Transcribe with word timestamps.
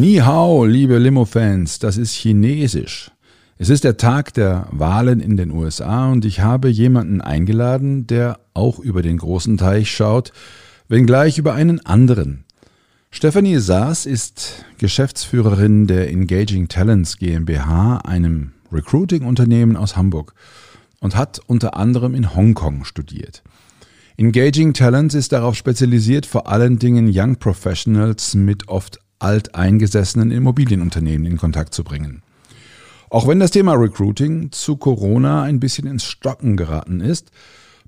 Ni 0.00 0.16
hao, 0.16 0.64
liebe 0.64 0.96
Limo-Fans, 0.96 1.78
das 1.78 1.98
ist 1.98 2.14
Chinesisch. 2.14 3.10
Es 3.58 3.68
ist 3.68 3.84
der 3.84 3.98
Tag 3.98 4.32
der 4.32 4.66
Wahlen 4.70 5.20
in 5.20 5.36
den 5.36 5.50
USA 5.50 6.10
und 6.10 6.24
ich 6.24 6.40
habe 6.40 6.70
jemanden 6.70 7.20
eingeladen, 7.20 8.06
der 8.06 8.40
auch 8.54 8.78
über 8.78 9.02
den 9.02 9.18
großen 9.18 9.58
Teich 9.58 9.90
schaut, 9.90 10.32
wenngleich 10.88 11.36
über 11.36 11.52
einen 11.52 11.84
anderen. 11.84 12.44
Stephanie 13.10 13.58
Saas 13.58 14.06
ist 14.06 14.64
Geschäftsführerin 14.78 15.86
der 15.86 16.08
Engaging 16.08 16.68
Talents 16.68 17.18
GmbH, 17.18 17.98
einem 17.98 18.52
Recruiting-Unternehmen 18.72 19.76
aus 19.76 19.98
Hamburg, 19.98 20.32
und 21.00 21.14
hat 21.14 21.42
unter 21.46 21.76
anderem 21.76 22.14
in 22.14 22.34
Hongkong 22.34 22.84
studiert. 22.84 23.42
Engaging 24.16 24.72
Talents 24.72 25.14
ist 25.14 25.32
darauf 25.32 25.56
spezialisiert, 25.56 26.24
vor 26.24 26.48
allen 26.48 26.78
Dingen 26.78 27.10
Young 27.12 27.36
Professionals 27.36 28.34
mit 28.34 28.66
oft 28.68 28.98
alteingesessenen 29.20 30.30
Immobilienunternehmen 30.30 31.26
in 31.26 31.36
Kontakt 31.36 31.74
zu 31.74 31.84
bringen. 31.84 32.22
Auch 33.08 33.26
wenn 33.26 33.40
das 33.40 33.50
Thema 33.50 33.74
Recruiting 33.74 34.52
zu 34.52 34.76
Corona 34.76 35.42
ein 35.42 35.60
bisschen 35.60 35.86
ins 35.86 36.04
Stocken 36.04 36.56
geraten 36.56 37.00
ist, 37.00 37.30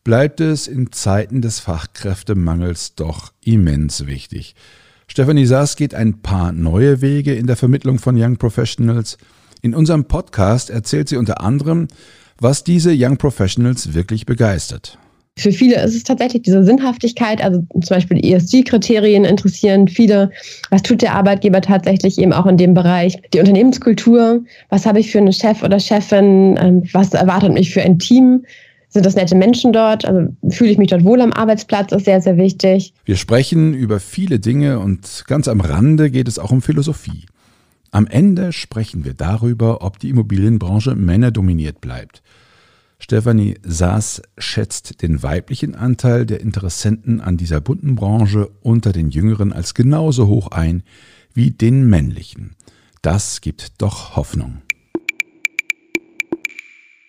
bleibt 0.04 0.40
es 0.40 0.66
in 0.66 0.90
Zeiten 0.90 1.42
des 1.42 1.60
Fachkräftemangels 1.60 2.94
doch 2.96 3.32
immens 3.44 4.06
wichtig. 4.06 4.54
Stephanie 5.06 5.46
Saas 5.46 5.76
geht 5.76 5.94
ein 5.94 6.22
paar 6.22 6.52
neue 6.52 7.02
Wege 7.02 7.34
in 7.34 7.46
der 7.46 7.56
Vermittlung 7.56 7.98
von 7.98 8.20
Young 8.20 8.36
Professionals. 8.36 9.18
In 9.60 9.74
unserem 9.74 10.06
Podcast 10.06 10.70
erzählt 10.70 11.08
sie 11.08 11.16
unter 11.16 11.40
anderem, 11.40 11.88
was 12.40 12.64
diese 12.64 12.92
Young 12.96 13.16
Professionals 13.16 13.94
wirklich 13.94 14.26
begeistert. 14.26 14.98
Für 15.38 15.50
viele 15.50 15.82
ist 15.82 15.94
es 15.94 16.04
tatsächlich 16.04 16.42
diese 16.42 16.62
Sinnhaftigkeit, 16.62 17.42
also 17.42 17.64
zum 17.70 17.96
Beispiel 17.96 18.20
die 18.20 18.32
ESG-Kriterien 18.32 19.24
interessieren 19.24 19.88
viele. 19.88 20.30
Was 20.70 20.82
tut 20.82 21.00
der 21.00 21.14
Arbeitgeber 21.14 21.62
tatsächlich 21.62 22.18
eben 22.18 22.34
auch 22.34 22.44
in 22.44 22.58
dem 22.58 22.74
Bereich? 22.74 23.16
Die 23.32 23.40
Unternehmenskultur, 23.40 24.42
was 24.68 24.84
habe 24.84 25.00
ich 25.00 25.10
für 25.10 25.18
einen 25.18 25.32
Chef 25.32 25.62
oder 25.62 25.80
Chefin? 25.80 26.58
Ähm, 26.60 26.82
was 26.92 27.14
erwartet 27.14 27.54
mich 27.54 27.72
für 27.72 27.80
ein 27.80 27.98
Team? 27.98 28.44
Sind 28.90 29.06
das 29.06 29.14
nette 29.14 29.34
Menschen 29.34 29.72
dort? 29.72 30.04
Also 30.04 30.28
fühle 30.50 30.70
ich 30.70 30.76
mich 30.76 30.90
dort 30.90 31.04
wohl 31.04 31.22
am 31.22 31.32
Arbeitsplatz, 31.32 31.92
ist 31.92 32.04
sehr, 32.04 32.20
sehr 32.20 32.36
wichtig. 32.36 32.92
Wir 33.06 33.16
sprechen 33.16 33.72
über 33.72 34.00
viele 34.00 34.38
Dinge 34.38 34.80
und 34.80 35.24
ganz 35.26 35.48
am 35.48 35.62
Rande 35.62 36.10
geht 36.10 36.28
es 36.28 36.38
auch 36.38 36.50
um 36.50 36.60
Philosophie. 36.60 37.24
Am 37.90 38.06
Ende 38.06 38.52
sprechen 38.52 39.06
wir 39.06 39.14
darüber, 39.14 39.82
ob 39.82 39.98
die 39.98 40.10
Immobilienbranche 40.10 40.94
männerdominiert 40.94 41.80
bleibt. 41.80 42.22
Stefanie 43.02 43.56
Saas 43.64 44.22
schätzt 44.38 45.02
den 45.02 45.24
weiblichen 45.24 45.74
Anteil 45.74 46.24
der 46.24 46.40
Interessenten 46.40 47.20
an 47.20 47.36
dieser 47.36 47.60
bunten 47.60 47.96
Branche 47.96 48.48
unter 48.60 48.92
den 48.92 49.10
Jüngeren 49.10 49.52
als 49.52 49.74
genauso 49.74 50.28
hoch 50.28 50.52
ein 50.52 50.84
wie 51.34 51.50
den 51.50 51.90
männlichen. 51.90 52.54
Das 53.02 53.40
gibt 53.40 53.82
doch 53.82 54.14
Hoffnung. 54.14 54.62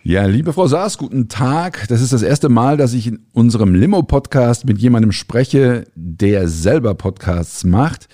Ja, 0.01 0.25
liebe 0.25 0.51
Frau 0.51 0.65
Saas, 0.65 0.97
guten 0.97 1.29
Tag. 1.29 1.87
Das 1.89 2.01
ist 2.01 2.11
das 2.11 2.23
erste 2.23 2.49
Mal, 2.49 2.75
dass 2.75 2.93
ich 2.93 3.05
in 3.05 3.27
unserem 3.31 3.75
Limo-Podcast 3.75 4.65
mit 4.65 4.79
jemandem 4.79 5.11
spreche, 5.11 5.85
der 5.93 6.47
selber 6.47 6.95
Podcasts 6.95 7.63
macht 7.65 8.07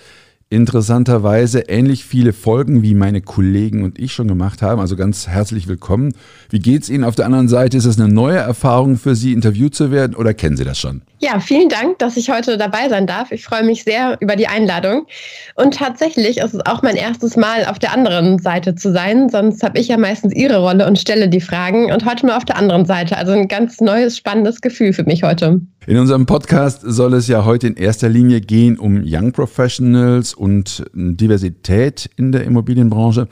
interessanterweise 0.52 1.60
ähnlich 1.68 2.04
viele 2.04 2.32
Folgen 2.32 2.82
wie 2.82 2.94
meine 2.94 3.20
Kollegen 3.20 3.84
und 3.84 4.00
ich 4.00 4.12
schon 4.12 4.26
gemacht 4.26 4.62
haben. 4.62 4.80
Also 4.80 4.96
ganz 4.96 5.28
herzlich 5.28 5.68
willkommen. 5.68 6.12
Wie 6.50 6.58
geht's 6.58 6.88
Ihnen 6.88 7.04
auf 7.04 7.14
der 7.14 7.26
anderen 7.26 7.46
Seite? 7.46 7.76
Ist 7.76 7.84
es 7.84 8.00
eine 8.00 8.12
neue 8.12 8.38
Erfahrung 8.38 8.96
für 8.96 9.14
Sie, 9.14 9.32
interviewt 9.32 9.76
zu 9.76 9.92
werden 9.92 10.16
oder 10.16 10.34
kennen 10.34 10.56
Sie 10.56 10.64
das 10.64 10.76
schon? 10.76 11.02
Ja, 11.20 11.38
vielen 11.38 11.68
Dank, 11.68 11.98
dass 11.98 12.16
ich 12.16 12.30
heute 12.30 12.58
dabei 12.58 12.88
sein 12.88 13.06
darf. 13.06 13.30
Ich 13.30 13.44
freue 13.44 13.62
mich 13.62 13.84
sehr 13.84 14.16
über 14.20 14.34
die 14.34 14.48
Einladung. 14.48 15.06
Und 15.54 15.74
tatsächlich 15.74 16.38
ist 16.38 16.54
es 16.54 16.66
auch 16.66 16.82
mein 16.82 16.96
erstes 16.96 17.36
Mal 17.36 17.66
auf 17.66 17.78
der 17.78 17.92
anderen 17.92 18.40
Seite 18.40 18.74
zu 18.74 18.90
sein. 18.90 19.28
Sonst 19.28 19.62
habe 19.62 19.78
ich 19.78 19.86
ja 19.88 19.98
meistens 19.98 20.34
Ihre 20.34 20.58
Rolle 20.58 20.86
und 20.86 20.98
stelle 20.98 21.28
die 21.28 21.40
Fragen. 21.40 21.92
Und 21.92 22.06
heute 22.06 22.26
mal 22.26 22.36
auf 22.36 22.44
der 22.44 22.56
anderen 22.56 22.86
Seite. 22.86 23.16
Also 23.16 23.32
ein 23.32 23.46
ganz 23.46 23.80
neues, 23.80 24.16
spannendes 24.16 24.62
Gefühl 24.62 24.94
für 24.94 25.04
mich 25.04 25.22
heute. 25.22 25.60
In 25.86 25.98
unserem 25.98 26.26
Podcast 26.26 26.82
soll 26.84 27.14
es 27.14 27.26
ja 27.28 27.44
heute 27.44 27.66
in 27.66 27.76
erster 27.76 28.08
Linie 28.08 28.40
gehen 28.40 28.78
um 28.78 29.02
Young 29.04 29.32
Professionals 29.32 30.34
und 30.40 30.84
Diversität 30.94 32.10
in 32.16 32.32
der 32.32 32.44
Immobilienbranche. 32.44 33.28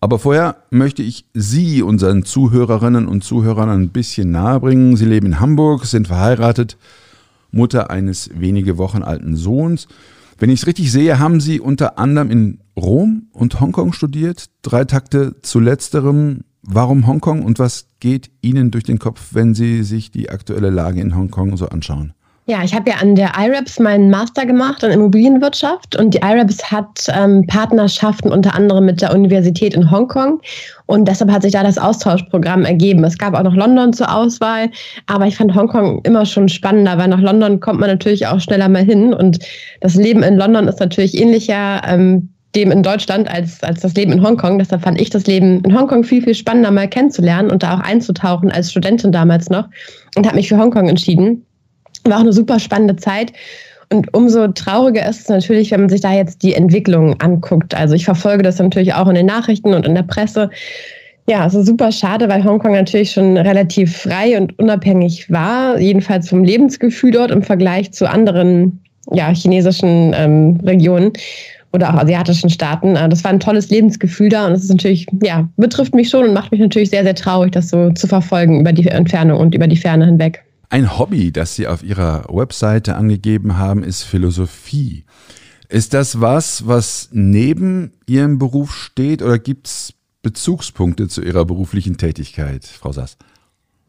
Aber 0.00 0.18
vorher 0.18 0.56
möchte 0.70 1.02
ich 1.02 1.26
Sie, 1.32 1.82
unseren 1.82 2.24
Zuhörerinnen 2.24 3.06
und 3.06 3.22
Zuhörern, 3.22 3.68
ein 3.68 3.90
bisschen 3.90 4.32
nahebringen. 4.32 4.96
Sie 4.96 5.04
leben 5.04 5.26
in 5.26 5.40
Hamburg, 5.40 5.86
sind 5.86 6.08
verheiratet, 6.08 6.76
Mutter 7.52 7.90
eines 7.90 8.30
wenige 8.34 8.78
Wochen 8.78 9.02
alten 9.02 9.36
Sohns. 9.36 9.86
Wenn 10.38 10.50
ich 10.50 10.60
es 10.60 10.66
richtig 10.66 10.90
sehe, 10.90 11.18
haben 11.18 11.40
Sie 11.40 11.60
unter 11.60 11.98
anderem 11.98 12.30
in 12.30 12.58
Rom 12.76 13.28
und 13.32 13.60
Hongkong 13.60 13.92
studiert. 13.92 14.46
Drei 14.62 14.84
Takte 14.84 15.36
zu 15.42 15.60
letzterem 15.60 16.40
Warum 16.62 17.06
Hongkong 17.06 17.42
und 17.42 17.58
was 17.58 17.86
geht 18.00 18.30
Ihnen 18.42 18.70
durch 18.70 18.84
den 18.84 18.98
Kopf, 18.98 19.28
wenn 19.32 19.54
Sie 19.54 19.82
sich 19.82 20.10
die 20.10 20.30
aktuelle 20.30 20.70
Lage 20.70 21.00
in 21.00 21.16
Hongkong 21.16 21.56
so 21.56 21.68
anschauen? 21.68 22.12
Ja, 22.46 22.64
ich 22.64 22.74
habe 22.74 22.90
ja 22.90 22.96
an 22.96 23.14
der 23.14 23.32
IRAPS 23.38 23.78
meinen 23.78 24.10
Master 24.10 24.44
gemacht 24.44 24.82
in 24.82 24.90
Immobilienwirtschaft 24.90 25.94
und 25.94 26.14
die 26.14 26.18
IRAPS 26.18 26.72
hat 26.72 27.06
ähm, 27.14 27.46
Partnerschaften 27.46 28.32
unter 28.32 28.54
anderem 28.54 28.86
mit 28.86 29.02
der 29.02 29.14
Universität 29.14 29.74
in 29.74 29.88
Hongkong 29.90 30.40
und 30.86 31.06
deshalb 31.06 31.30
hat 31.30 31.42
sich 31.42 31.52
da 31.52 31.62
das 31.62 31.78
Austauschprogramm 31.78 32.64
ergeben. 32.64 33.04
Es 33.04 33.18
gab 33.18 33.34
auch 33.34 33.44
noch 33.44 33.54
London 33.54 33.92
zur 33.92 34.12
Auswahl, 34.12 34.70
aber 35.06 35.26
ich 35.26 35.36
fand 35.36 35.54
Hongkong 35.54 36.00
immer 36.02 36.26
schon 36.26 36.48
spannender, 36.48 36.98
weil 36.98 37.08
nach 37.08 37.20
London 37.20 37.60
kommt 37.60 37.78
man 37.78 37.90
natürlich 37.90 38.26
auch 38.26 38.40
schneller 38.40 38.68
mal 38.68 38.84
hin 38.84 39.14
und 39.14 39.38
das 39.80 39.94
Leben 39.94 40.22
in 40.24 40.36
London 40.36 40.66
ist 40.66 40.80
natürlich 40.80 41.16
ähnlicher. 41.16 41.82
Ähm, 41.86 42.30
dem 42.56 42.72
in 42.72 42.82
Deutschland 42.82 43.30
als, 43.30 43.62
als 43.62 43.82
das 43.82 43.94
Leben 43.94 44.10
in 44.10 44.24
Hongkong. 44.24 44.58
Deshalb 44.58 44.82
fand 44.82 45.00
ich 45.00 45.08
das 45.08 45.24
Leben 45.28 45.62
in 45.62 45.78
Hongkong 45.78 46.02
viel, 46.02 46.20
viel 46.20 46.34
spannender 46.34 46.72
mal 46.72 46.88
kennenzulernen 46.88 47.48
und 47.48 47.62
da 47.62 47.76
auch 47.76 47.80
einzutauchen 47.80 48.50
als 48.50 48.72
Studentin 48.72 49.12
damals 49.12 49.50
noch 49.50 49.68
und 50.16 50.26
habe 50.26 50.34
mich 50.34 50.48
für 50.48 50.58
Hongkong 50.58 50.88
entschieden. 50.88 51.46
War 52.10 52.18
auch 52.18 52.22
eine 52.22 52.32
super 52.32 52.58
spannende 52.58 52.96
Zeit. 52.96 53.32
Und 53.92 54.14
umso 54.14 54.46
trauriger 54.48 55.08
ist 55.08 55.22
es 55.22 55.28
natürlich, 55.28 55.72
wenn 55.72 55.80
man 55.80 55.88
sich 55.88 56.00
da 56.00 56.12
jetzt 56.12 56.42
die 56.42 56.54
Entwicklung 56.54 57.20
anguckt. 57.20 57.74
Also 57.74 57.94
ich 57.94 58.04
verfolge 58.04 58.42
das 58.42 58.58
natürlich 58.58 58.94
auch 58.94 59.08
in 59.08 59.16
den 59.16 59.26
Nachrichten 59.26 59.74
und 59.74 59.84
in 59.84 59.96
der 59.96 60.04
Presse. 60.04 60.50
Ja, 61.28 61.46
es 61.46 61.54
ist 61.54 61.66
super 61.66 61.90
schade, 61.90 62.28
weil 62.28 62.44
Hongkong 62.44 62.72
natürlich 62.72 63.12
schon 63.12 63.36
relativ 63.36 63.96
frei 63.96 64.38
und 64.38 64.56
unabhängig 64.58 65.30
war, 65.30 65.78
jedenfalls 65.78 66.28
vom 66.28 66.44
Lebensgefühl 66.44 67.10
dort 67.10 67.30
im 67.30 67.42
Vergleich 67.42 67.92
zu 67.92 68.08
anderen 68.08 68.80
ja, 69.12 69.32
chinesischen 69.34 70.14
ähm, 70.16 70.60
Regionen 70.64 71.12
oder 71.72 71.90
auch 71.90 71.98
asiatischen 71.98 72.50
Staaten. 72.50 72.96
Äh, 72.96 73.08
das 73.08 73.24
war 73.24 73.32
ein 73.32 73.40
tolles 73.40 73.70
Lebensgefühl 73.70 74.28
da 74.28 74.46
und 74.46 74.52
es 74.52 74.64
ist 74.64 74.70
natürlich, 74.70 75.06
ja, 75.22 75.48
betrifft 75.56 75.94
mich 75.94 76.08
schon 76.08 76.24
und 76.24 76.34
macht 76.34 76.52
mich 76.52 76.60
natürlich 76.60 76.90
sehr, 76.90 77.02
sehr 77.02 77.14
traurig, 77.14 77.52
das 77.52 77.70
so 77.70 77.90
zu 77.90 78.06
verfolgen 78.06 78.60
über 78.60 78.72
die 78.72 78.86
Entfernung 78.88 79.40
und 79.40 79.54
über 79.54 79.66
die 79.66 79.76
Ferne 79.76 80.06
hinweg. 80.06 80.44
Ein 80.72 80.96
Hobby, 81.00 81.32
das 81.32 81.56
Sie 81.56 81.66
auf 81.66 81.82
Ihrer 81.82 82.26
Webseite 82.28 82.94
angegeben 82.94 83.58
haben, 83.58 83.82
ist 83.82 84.04
Philosophie. 84.04 85.04
Ist 85.68 85.94
das 85.94 86.20
was, 86.20 86.64
was 86.68 87.08
neben 87.10 87.92
Ihrem 88.06 88.38
Beruf 88.38 88.72
steht 88.72 89.20
oder 89.20 89.40
gibt 89.40 89.66
es 89.66 89.94
Bezugspunkte 90.22 91.08
zu 91.08 91.22
Ihrer 91.22 91.44
beruflichen 91.44 91.96
Tätigkeit, 91.96 92.64
Frau 92.64 92.92
Sass? 92.92 93.16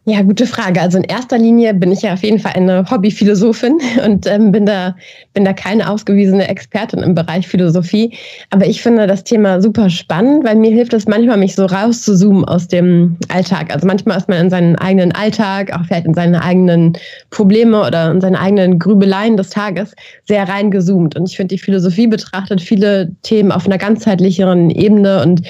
Ja, 0.06 0.24
gute 0.24 0.48
Frage. 0.48 0.82
Also 0.82 0.98
in 0.98 1.04
erster 1.04 1.38
Linie 1.38 1.76
bin 1.76 1.92
ich 1.92 2.02
ja 2.02 2.14
auf 2.14 2.24
jeden 2.24 2.40
Fall 2.40 2.54
eine 2.56 2.90
Hobbyphilosophin 2.90 3.80
und 4.06 4.26
ähm, 4.26 4.52
bin 4.52 4.66
da 4.66 4.96
bin 5.34 5.46
da 5.46 5.54
keine 5.54 5.88
ausgewiesene 5.92 6.48
Expertin 6.48 7.04
im 7.04 7.14
Bereich 7.14 7.48
Philosophie. 7.48 8.18
Aber 8.50 8.66
ich 8.66 8.82
finde 8.82 9.06
das 9.06 9.24
Thema 9.24 9.62
super 9.62 9.92
spannend, 9.92 10.44
weil 10.44 10.56
mir 10.56 10.72
hilft 10.72 10.94
es 10.94 11.08
manchmal, 11.08 11.38
mich 11.38 11.54
so 11.54 11.68
rauszuzoomen 11.68 12.46
aus 12.46 12.68
dem 12.68 13.16
Alltag. 13.28 13.72
Also 13.72 13.86
manchmal 13.86 14.18
ist 14.18 14.28
man 14.28 14.40
in 14.40 14.50
seinen 14.50 14.76
eigenen 14.76 15.12
Alltag, 15.12 15.72
auch 15.72 15.86
vielleicht 15.86 16.08
in 16.08 16.16
seine 16.16 16.42
eigenen 16.42 16.94
Probleme 17.30 17.86
oder 17.86 18.10
in 18.10 18.22
seine 18.22 18.40
eigenen 18.40 18.80
Grübeleien 18.80 19.38
des 19.38 19.52
Tages 19.52 19.94
sehr 20.28 20.50
reingezoomt. 20.50 21.16
Und 21.16 21.30
ich 21.30 21.38
finde, 21.38 21.54
die 21.54 21.62
Philosophie 21.62 22.08
betrachtet 22.08 22.60
viele 22.60 23.12
Themen 23.22 23.52
auf 23.52 23.68
einer 23.68 23.78
ganzheitlicheren 23.78 24.72
Ebene 24.72 25.22
und 25.22 25.44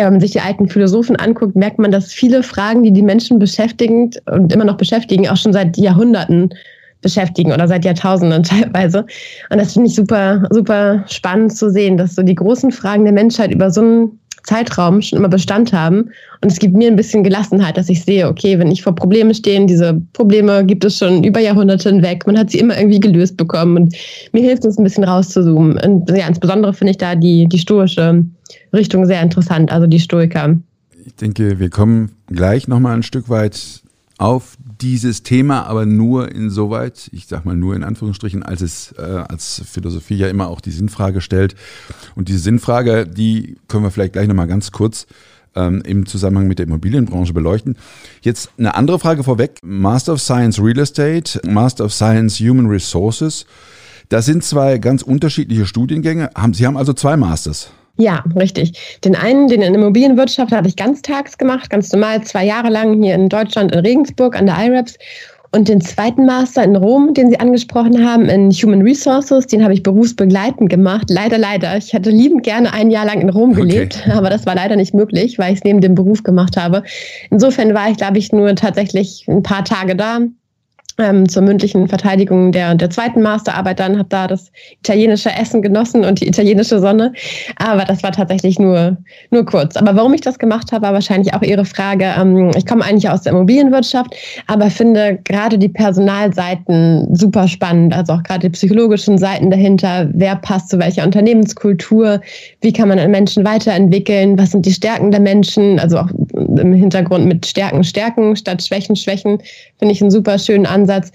ja, 0.00 0.06
wenn 0.06 0.14
man 0.14 0.20
sich 0.20 0.32
die 0.32 0.40
alten 0.40 0.68
Philosophen 0.68 1.16
anguckt, 1.16 1.56
merkt 1.56 1.78
man, 1.78 1.90
dass 1.90 2.12
viele 2.12 2.42
Fragen, 2.42 2.82
die 2.82 2.92
die 2.92 3.02
Menschen 3.02 3.38
beschäftigen 3.38 4.10
und 4.30 4.52
immer 4.52 4.64
noch 4.64 4.76
beschäftigen, 4.76 5.28
auch 5.28 5.36
schon 5.36 5.52
seit 5.52 5.76
Jahrhunderten 5.76 6.50
beschäftigen 7.02 7.52
oder 7.52 7.68
seit 7.68 7.84
Jahrtausenden 7.84 8.42
teilweise. 8.42 9.04
Und 9.50 9.58
das 9.58 9.74
finde 9.74 9.88
ich 9.88 9.94
super, 9.94 10.48
super 10.50 11.04
spannend 11.06 11.56
zu 11.56 11.70
sehen, 11.70 11.96
dass 11.96 12.14
so 12.14 12.22
die 12.22 12.34
großen 12.34 12.72
Fragen 12.72 13.04
der 13.04 13.12
Menschheit 13.12 13.52
über 13.52 13.70
so 13.70 13.80
einen 13.82 14.20
Zeitraum 14.50 15.00
schon 15.00 15.18
immer 15.18 15.28
Bestand 15.28 15.72
haben. 15.72 16.10
Und 16.40 16.50
es 16.50 16.58
gibt 16.58 16.74
mir 16.74 16.88
ein 16.88 16.96
bisschen 16.96 17.22
Gelassenheit, 17.22 17.76
dass 17.76 17.88
ich 17.88 18.02
sehe, 18.02 18.28
okay, 18.28 18.58
wenn 18.58 18.70
ich 18.70 18.82
vor 18.82 18.94
Problemen 18.94 19.32
stehe, 19.32 19.64
diese 19.64 20.02
Probleme 20.12 20.66
gibt 20.66 20.84
es 20.84 20.98
schon 20.98 21.22
über 21.22 21.38
Jahrhunderte 21.38 21.90
hinweg. 21.90 22.26
Man 22.26 22.36
hat 22.36 22.50
sie 22.50 22.58
immer 22.58 22.76
irgendwie 22.76 22.98
gelöst 22.98 23.36
bekommen. 23.36 23.76
Und 23.76 23.96
mir 24.32 24.42
hilft 24.42 24.64
es 24.64 24.76
ein 24.76 24.84
bisschen 24.84 25.04
rauszuzoomen. 25.04 25.78
Und 25.78 26.10
ja, 26.10 26.26
insbesondere 26.26 26.74
finde 26.74 26.90
ich 26.90 26.98
da 26.98 27.14
die, 27.14 27.46
die 27.46 27.58
stoische 27.58 28.24
Richtung 28.72 29.06
sehr 29.06 29.22
interessant, 29.22 29.70
also 29.70 29.86
die 29.86 30.00
Stoiker. 30.00 30.56
Ich 31.06 31.14
denke, 31.14 31.60
wir 31.60 31.70
kommen 31.70 32.10
gleich 32.26 32.66
nochmal 32.66 32.96
ein 32.96 33.02
Stück 33.04 33.28
weit 33.28 33.82
auf 34.18 34.56
dieses 34.80 35.22
Thema, 35.22 35.66
aber 35.66 35.86
nur 35.86 36.32
insoweit, 36.32 37.08
ich 37.12 37.26
sag 37.26 37.44
mal 37.44 37.56
nur 37.56 37.76
in 37.76 37.84
Anführungsstrichen, 37.84 38.42
als 38.42 38.60
es 38.60 38.92
äh, 38.98 39.02
als 39.02 39.62
Philosophie 39.70 40.16
ja 40.16 40.28
immer 40.28 40.48
auch 40.48 40.60
die 40.60 40.70
Sinnfrage 40.70 41.20
stellt. 41.20 41.54
Und 42.14 42.28
diese 42.28 42.38
Sinnfrage, 42.38 43.06
die 43.06 43.56
können 43.68 43.84
wir 43.84 43.90
vielleicht 43.90 44.14
gleich 44.14 44.28
nochmal 44.28 44.48
ganz 44.48 44.72
kurz 44.72 45.06
ähm, 45.54 45.82
im 45.84 46.06
Zusammenhang 46.06 46.48
mit 46.48 46.58
der 46.58 46.66
Immobilienbranche 46.66 47.32
beleuchten. 47.32 47.76
Jetzt 48.22 48.50
eine 48.58 48.74
andere 48.74 48.98
Frage 48.98 49.24
vorweg. 49.24 49.58
Master 49.62 50.14
of 50.14 50.20
Science 50.20 50.60
Real 50.60 50.78
Estate, 50.78 51.40
Master 51.48 51.84
of 51.84 51.92
Science 51.92 52.38
Human 52.38 52.66
Resources. 52.66 53.46
Das 54.08 54.26
sind 54.26 54.42
zwei 54.42 54.78
ganz 54.78 55.02
unterschiedliche 55.02 55.66
Studiengänge. 55.66 56.30
Sie 56.52 56.66
haben 56.66 56.76
also 56.76 56.92
zwei 56.92 57.16
Masters. 57.16 57.70
Ja, 57.96 58.24
richtig. 58.34 58.98
Den 59.04 59.14
einen, 59.14 59.48
den 59.48 59.62
in 59.62 59.74
Immobilienwirtschaft, 59.74 60.52
habe 60.52 60.68
ich 60.68 60.76
ganztags 60.76 61.36
gemacht, 61.36 61.68
ganz 61.70 61.92
normal, 61.92 62.22
zwei 62.22 62.46
Jahre 62.46 62.70
lang 62.70 63.02
hier 63.02 63.14
in 63.14 63.28
Deutschland, 63.28 63.72
in 63.72 63.80
Regensburg 63.80 64.36
an 64.36 64.46
der 64.46 64.56
IRAPS. 64.58 64.96
Und 65.52 65.68
den 65.68 65.80
zweiten 65.80 66.26
Master 66.26 66.62
in 66.62 66.76
Rom, 66.76 67.12
den 67.12 67.28
Sie 67.28 67.40
angesprochen 67.40 68.06
haben, 68.06 68.28
in 68.28 68.52
Human 68.52 68.82
Resources, 68.82 69.48
den 69.48 69.64
habe 69.64 69.74
ich 69.74 69.82
berufsbegleitend 69.82 70.70
gemacht. 70.70 71.10
Leider, 71.10 71.38
leider. 71.38 71.76
Ich 71.76 71.92
hätte 71.92 72.10
liebend 72.10 72.44
gerne 72.44 72.72
ein 72.72 72.88
Jahr 72.90 73.04
lang 73.04 73.20
in 73.20 73.30
Rom 73.30 73.54
gelebt, 73.54 73.98
okay. 74.00 74.12
aber 74.16 74.30
das 74.30 74.46
war 74.46 74.54
leider 74.54 74.76
nicht 74.76 74.94
möglich, 74.94 75.40
weil 75.40 75.52
ich 75.52 75.58
es 75.58 75.64
neben 75.64 75.80
dem 75.80 75.96
Beruf 75.96 76.22
gemacht 76.22 76.56
habe. 76.56 76.84
Insofern 77.30 77.74
war 77.74 77.90
ich, 77.90 77.96
glaube 77.96 78.18
ich, 78.18 78.30
nur 78.30 78.54
tatsächlich 78.54 79.24
ein 79.26 79.42
paar 79.42 79.64
Tage 79.64 79.96
da, 79.96 80.20
ähm, 81.00 81.28
zur 81.28 81.42
mündlichen 81.42 81.88
Verteidigung 81.88 82.52
der, 82.52 82.74
der 82.74 82.90
zweiten 82.90 83.22
Masterarbeit 83.22 83.80
dann, 83.80 83.98
habe 83.98 84.08
da 84.08 84.26
das 84.26 84.50
italienische 84.80 85.30
Essen 85.30 85.62
genossen 85.62 86.04
und 86.04 86.20
die 86.20 86.28
italienische 86.28 86.78
Sonne. 86.78 87.12
Aber 87.56 87.84
das 87.84 88.02
war 88.02 88.12
tatsächlich 88.12 88.58
nur, 88.58 88.96
nur 89.30 89.44
kurz. 89.44 89.76
Aber 89.76 89.96
warum 89.96 90.14
ich 90.14 90.20
das 90.20 90.38
gemacht 90.38 90.72
habe, 90.72 90.82
war 90.86 90.92
wahrscheinlich 90.92 91.34
auch 91.34 91.42
Ihre 91.42 91.64
Frage. 91.64 92.12
Ähm, 92.18 92.50
ich 92.56 92.66
komme 92.66 92.84
eigentlich 92.84 93.08
aus 93.08 93.22
der 93.22 93.32
Immobilienwirtschaft, 93.32 94.14
aber 94.46 94.70
finde 94.70 95.18
gerade 95.24 95.58
die 95.58 95.68
Personalseiten 95.68 97.14
super 97.14 97.48
spannend. 97.48 97.94
Also 97.94 98.14
auch 98.14 98.22
gerade 98.22 98.40
die 98.40 98.50
psychologischen 98.50 99.18
Seiten 99.18 99.50
dahinter. 99.50 100.08
Wer 100.12 100.36
passt 100.36 100.70
zu 100.70 100.78
welcher 100.78 101.04
Unternehmenskultur? 101.04 102.20
Wie 102.60 102.72
kann 102.72 102.88
man 102.88 103.10
Menschen 103.10 103.44
weiterentwickeln? 103.44 104.38
Was 104.38 104.50
sind 104.50 104.66
die 104.66 104.72
Stärken 104.72 105.10
der 105.10 105.20
Menschen? 105.20 105.78
Also 105.78 105.98
auch 105.98 106.08
im 106.34 106.72
Hintergrund 106.72 107.26
mit 107.26 107.46
Stärken, 107.46 107.84
Stärken 107.84 108.36
statt 108.36 108.62
Schwächen, 108.62 108.96
Schwächen. 108.96 109.38
Finde 109.78 109.94
ich 109.94 110.00
einen 110.00 110.10
super 110.10 110.38
schönen 110.38 110.66
Ansatz. 110.66 110.89
that's 110.90 111.12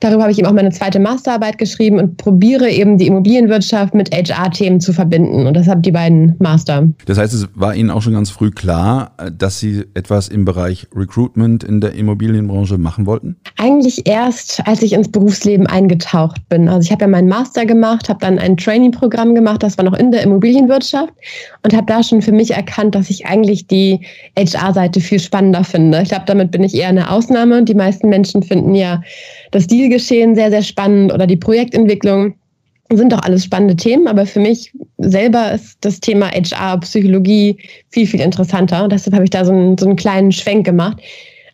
Darüber 0.00 0.22
habe 0.22 0.32
ich 0.32 0.38
eben 0.38 0.46
auch 0.46 0.52
meine 0.52 0.70
zweite 0.70 1.00
Masterarbeit 1.00 1.58
geschrieben 1.58 1.98
und 1.98 2.16
probiere 2.16 2.70
eben 2.70 2.98
die 2.98 3.06
Immobilienwirtschaft 3.06 3.94
mit 3.94 4.14
HR-Themen 4.14 4.80
zu 4.80 4.92
verbinden. 4.92 5.46
Und 5.46 5.54
das 5.54 5.66
haben 5.66 5.82
die 5.82 5.90
beiden 5.90 6.36
Master. 6.38 6.88
Das 7.06 7.18
heißt, 7.18 7.34
es 7.34 7.48
war 7.54 7.74
Ihnen 7.74 7.90
auch 7.90 8.02
schon 8.02 8.12
ganz 8.12 8.30
früh 8.30 8.50
klar, 8.50 9.12
dass 9.36 9.58
Sie 9.58 9.84
etwas 9.94 10.28
im 10.28 10.44
Bereich 10.44 10.86
Recruitment 10.94 11.64
in 11.64 11.80
der 11.80 11.94
Immobilienbranche 11.94 12.78
machen 12.78 13.06
wollten? 13.06 13.36
Eigentlich 13.56 14.06
erst, 14.06 14.62
als 14.66 14.82
ich 14.82 14.92
ins 14.92 15.10
Berufsleben 15.10 15.66
eingetaucht 15.66 16.48
bin. 16.48 16.68
Also 16.68 16.86
ich 16.86 16.92
habe 16.92 17.02
ja 17.02 17.08
meinen 17.08 17.28
Master 17.28 17.66
gemacht, 17.66 18.08
habe 18.08 18.20
dann 18.20 18.38
ein 18.38 18.56
Training-Programm 18.56 19.34
gemacht, 19.34 19.62
das 19.62 19.76
war 19.78 19.84
noch 19.84 19.94
in 19.94 20.12
der 20.12 20.22
Immobilienwirtschaft 20.22 21.12
und 21.62 21.74
habe 21.74 21.86
da 21.86 22.02
schon 22.02 22.22
für 22.22 22.32
mich 22.32 22.52
erkannt, 22.52 22.94
dass 22.94 23.10
ich 23.10 23.26
eigentlich 23.26 23.66
die 23.66 24.00
HR-Seite 24.36 25.00
viel 25.00 25.18
spannender 25.18 25.64
finde. 25.64 26.02
Ich 26.02 26.08
glaube, 26.08 26.24
damit 26.26 26.50
bin 26.50 26.62
ich 26.62 26.74
eher 26.74 26.88
eine 26.88 27.10
Ausnahme. 27.10 27.64
Die 27.64 27.74
meisten 27.74 28.08
Menschen 28.08 28.42
finden 28.42 28.74
ja 28.74 29.02
das 29.50 29.66
Dealgeschehen 29.66 30.34
sehr, 30.34 30.50
sehr 30.50 30.62
spannend 30.62 31.12
oder 31.12 31.26
die 31.26 31.36
Projektentwicklung 31.36 32.34
sind 32.90 33.12
doch 33.12 33.22
alles 33.22 33.44
spannende 33.44 33.76
Themen, 33.76 34.06
aber 34.06 34.24
für 34.24 34.40
mich 34.40 34.72
selber 34.96 35.52
ist 35.52 35.76
das 35.82 36.00
Thema 36.00 36.30
HR, 36.30 36.80
Psychologie 36.80 37.58
viel, 37.90 38.06
viel 38.06 38.20
interessanter. 38.20 38.84
Und 38.84 38.92
deshalb 38.92 39.14
habe 39.14 39.24
ich 39.24 39.30
da 39.30 39.44
so 39.44 39.52
einen, 39.52 39.76
so 39.76 39.86
einen 39.86 39.96
kleinen 39.96 40.32
Schwenk 40.32 40.64
gemacht. 40.64 40.98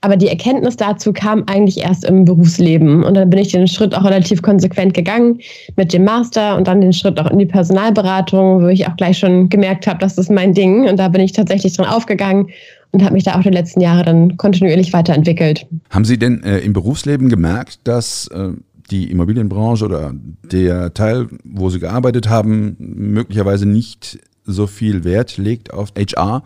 Aber 0.00 0.16
die 0.16 0.28
Erkenntnis 0.28 0.76
dazu 0.76 1.14
kam 1.14 1.44
eigentlich 1.46 1.78
erst 1.78 2.04
im 2.04 2.26
Berufsleben. 2.26 3.02
Und 3.02 3.14
dann 3.14 3.30
bin 3.30 3.40
ich 3.40 3.52
den 3.52 3.66
Schritt 3.66 3.94
auch 3.94 4.04
relativ 4.04 4.42
konsequent 4.42 4.92
gegangen 4.92 5.40
mit 5.76 5.94
dem 5.94 6.04
Master 6.04 6.56
und 6.56 6.68
dann 6.68 6.82
den 6.82 6.92
Schritt 6.92 7.18
auch 7.18 7.30
in 7.30 7.38
die 7.38 7.46
Personalberatung, 7.46 8.62
wo 8.62 8.68
ich 8.68 8.86
auch 8.86 8.96
gleich 8.96 9.18
schon 9.18 9.48
gemerkt 9.48 9.86
habe, 9.86 9.98
das 10.00 10.18
ist 10.18 10.30
mein 10.30 10.52
Ding. 10.52 10.86
Und 10.88 10.98
da 10.98 11.08
bin 11.08 11.22
ich 11.22 11.32
tatsächlich 11.32 11.72
dran 11.72 11.86
aufgegangen 11.86 12.48
und 12.94 13.02
habe 13.02 13.14
mich 13.14 13.24
da 13.24 13.34
auch 13.36 13.42
die 13.42 13.50
letzten 13.50 13.80
Jahre 13.80 14.04
dann 14.04 14.36
kontinuierlich 14.36 14.92
weiterentwickelt. 14.92 15.66
Haben 15.90 16.04
Sie 16.04 16.16
denn 16.16 16.42
äh, 16.44 16.58
im 16.60 16.72
Berufsleben 16.72 17.28
gemerkt, 17.28 17.80
dass 17.84 18.28
äh, 18.28 18.50
die 18.90 19.10
Immobilienbranche 19.10 19.84
oder 19.84 20.14
der 20.50 20.94
Teil, 20.94 21.26
wo 21.44 21.70
Sie 21.70 21.80
gearbeitet 21.80 22.28
haben, 22.28 22.76
möglicherweise 22.78 23.66
nicht 23.66 24.20
so 24.44 24.68
viel 24.68 25.02
Wert 25.02 25.36
legt 25.38 25.74
auf 25.74 25.92
HR? 25.98 26.44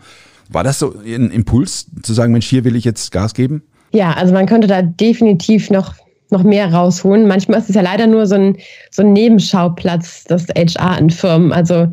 War 0.49 0.63
das 0.63 0.79
so 0.79 0.95
ein 1.05 1.29
Impuls 1.29 1.85
zu 2.01 2.13
sagen, 2.13 2.33
Mensch, 2.33 2.47
hier 2.47 2.63
will 2.63 2.75
ich 2.75 2.83
jetzt 2.83 3.11
Gas 3.11 3.35
geben? 3.35 3.61
Ja, 3.91 4.13
also 4.13 4.33
man 4.33 4.47
könnte 4.47 4.67
da 4.67 4.81
definitiv 4.81 5.69
noch 5.69 5.93
noch 6.31 6.43
mehr 6.43 6.71
rausholen. 6.71 7.27
Manchmal 7.27 7.59
ist 7.59 7.69
es 7.69 7.75
ja 7.75 7.81
leider 7.81 8.05
nur 8.05 8.27
so 8.27 8.35
ein, 8.35 8.57
so 8.91 9.01
ein 9.01 9.13
Nebenschauplatz, 9.13 10.25
das 10.25 10.45
HR 10.49 10.99
in 10.99 11.09
Firmen. 11.09 11.51
Also 11.51 11.87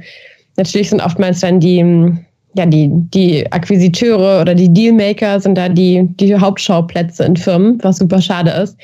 natürlich 0.58 0.91
sind 0.91 1.00
oftmals 1.00 1.41
dann 1.41 1.58
die, 1.58 1.82
ja, 2.56 2.67
die, 2.67 2.91
die 2.91 3.50
Akquisiteure 3.53 4.41
oder 4.41 4.55
die 4.55 4.73
Dealmaker 4.73 5.41
sind 5.41 5.56
da 5.56 5.69
die, 5.69 6.08
die 6.17 6.35
Hauptschauplätze 6.35 7.25
in 7.25 7.37
Firmen, 7.37 7.79
was 7.82 7.99
super 7.99 8.20
schade 8.20 8.50
ist. 8.50 8.76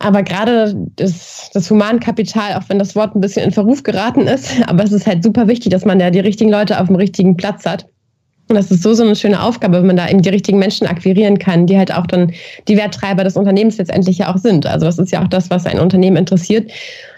Aber 0.00 0.22
gerade 0.22 0.74
das, 0.96 1.50
das 1.52 1.70
Humankapital, 1.70 2.54
auch 2.54 2.68
wenn 2.68 2.78
das 2.78 2.94
Wort 2.94 3.14
ein 3.14 3.20
bisschen 3.20 3.44
in 3.44 3.52
Verruf 3.52 3.82
geraten 3.82 4.22
ist, 4.22 4.52
aber 4.66 4.84
es 4.84 4.92
ist 4.92 5.06
halt 5.06 5.24
super 5.24 5.48
wichtig, 5.48 5.70
dass 5.70 5.84
man 5.84 5.98
da 5.98 6.10
die 6.10 6.20
richtigen 6.20 6.50
Leute 6.50 6.80
auf 6.80 6.86
dem 6.86 6.96
richtigen 6.96 7.36
Platz 7.36 7.64
hat. 7.64 7.86
Und 8.48 8.56
das 8.56 8.70
ist 8.70 8.82
so, 8.82 8.94
so 8.94 9.02
eine 9.02 9.14
schöne 9.14 9.42
Aufgabe, 9.42 9.78
wenn 9.78 9.86
man 9.86 9.96
da 9.96 10.08
eben 10.08 10.22
die 10.22 10.28
richtigen 10.30 10.58
Menschen 10.58 10.86
akquirieren 10.86 11.38
kann, 11.38 11.66
die 11.66 11.76
halt 11.76 11.94
auch 11.94 12.06
dann 12.06 12.32
die 12.66 12.78
Werttreiber 12.78 13.22
des 13.22 13.36
Unternehmens 13.36 13.76
letztendlich 13.76 14.18
ja 14.18 14.32
auch 14.32 14.38
sind. 14.38 14.64
Also 14.66 14.86
das 14.86 14.98
ist 14.98 15.12
ja 15.12 15.22
auch 15.22 15.28
das, 15.28 15.50
was 15.50 15.66
ein 15.66 15.78
Unternehmen 15.78 16.16
interessiert. 16.16 16.70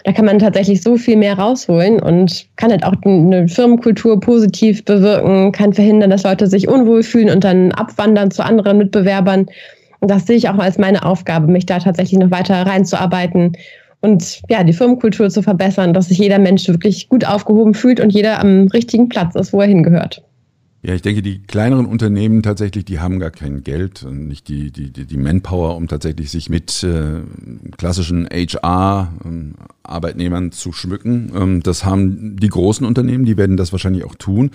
Da 0.03 0.11
kann 0.11 0.25
man 0.25 0.39
tatsächlich 0.39 0.81
so 0.81 0.97
viel 0.97 1.15
mehr 1.15 1.39
rausholen 1.39 2.01
und 2.01 2.47
kann 2.57 2.71
halt 2.71 2.83
auch 2.83 2.95
eine 3.05 3.47
Firmenkultur 3.47 4.19
positiv 4.19 4.83
bewirken, 4.83 5.53
kann 5.53 5.73
verhindern, 5.73 6.09
dass 6.09 6.23
Leute 6.23 6.47
sich 6.47 6.67
unwohl 6.67 7.01
fühlen 7.03 7.29
und 7.29 7.43
dann 7.43 7.71
abwandern 7.71 8.29
zu 8.31 8.43
anderen 8.43 8.77
Mitbewerbern. 8.77 9.45
Und 10.01 10.11
das 10.11 10.25
sehe 10.25 10.35
ich 10.35 10.49
auch 10.49 10.57
als 10.57 10.77
meine 10.77 11.05
Aufgabe, 11.05 11.47
mich 11.47 11.65
da 11.65 11.79
tatsächlich 11.79 12.19
noch 12.19 12.31
weiter 12.31 12.65
reinzuarbeiten 12.65 13.55
und 14.01 14.41
ja, 14.49 14.63
die 14.63 14.73
Firmenkultur 14.73 15.29
zu 15.29 15.43
verbessern, 15.43 15.93
dass 15.93 16.07
sich 16.07 16.17
jeder 16.17 16.39
Mensch 16.39 16.67
wirklich 16.67 17.07
gut 17.07 17.23
aufgehoben 17.23 17.75
fühlt 17.75 17.99
und 17.99 18.09
jeder 18.09 18.39
am 18.39 18.67
richtigen 18.69 19.09
Platz 19.09 19.35
ist, 19.35 19.53
wo 19.53 19.61
er 19.61 19.67
hingehört. 19.67 20.23
Ja, 20.83 20.95
ich 20.95 21.03
denke, 21.03 21.21
die 21.21 21.43
kleineren 21.43 21.85
Unternehmen 21.85 22.41
tatsächlich, 22.41 22.85
die 22.85 22.99
haben 22.99 23.19
gar 23.19 23.29
kein 23.29 23.63
Geld 23.63 24.01
und 24.01 24.27
nicht 24.27 24.47
die, 24.47 24.71
die, 24.71 24.89
die 24.91 25.17
Manpower, 25.17 25.75
um 25.75 25.87
tatsächlich 25.87 26.31
sich 26.31 26.49
mit 26.49 26.83
äh, 26.83 27.21
klassischen 27.77 28.27
HR-Arbeitnehmern 28.27 30.45
ähm, 30.45 30.51
zu 30.51 30.73
schmücken. 30.73 31.31
Ähm, 31.35 31.61
das 31.61 31.85
haben 31.85 32.37
die 32.37 32.47
großen 32.47 32.87
Unternehmen, 32.87 33.25
die 33.25 33.37
werden 33.37 33.57
das 33.57 33.71
wahrscheinlich 33.71 34.05
auch 34.05 34.15
tun. 34.15 34.49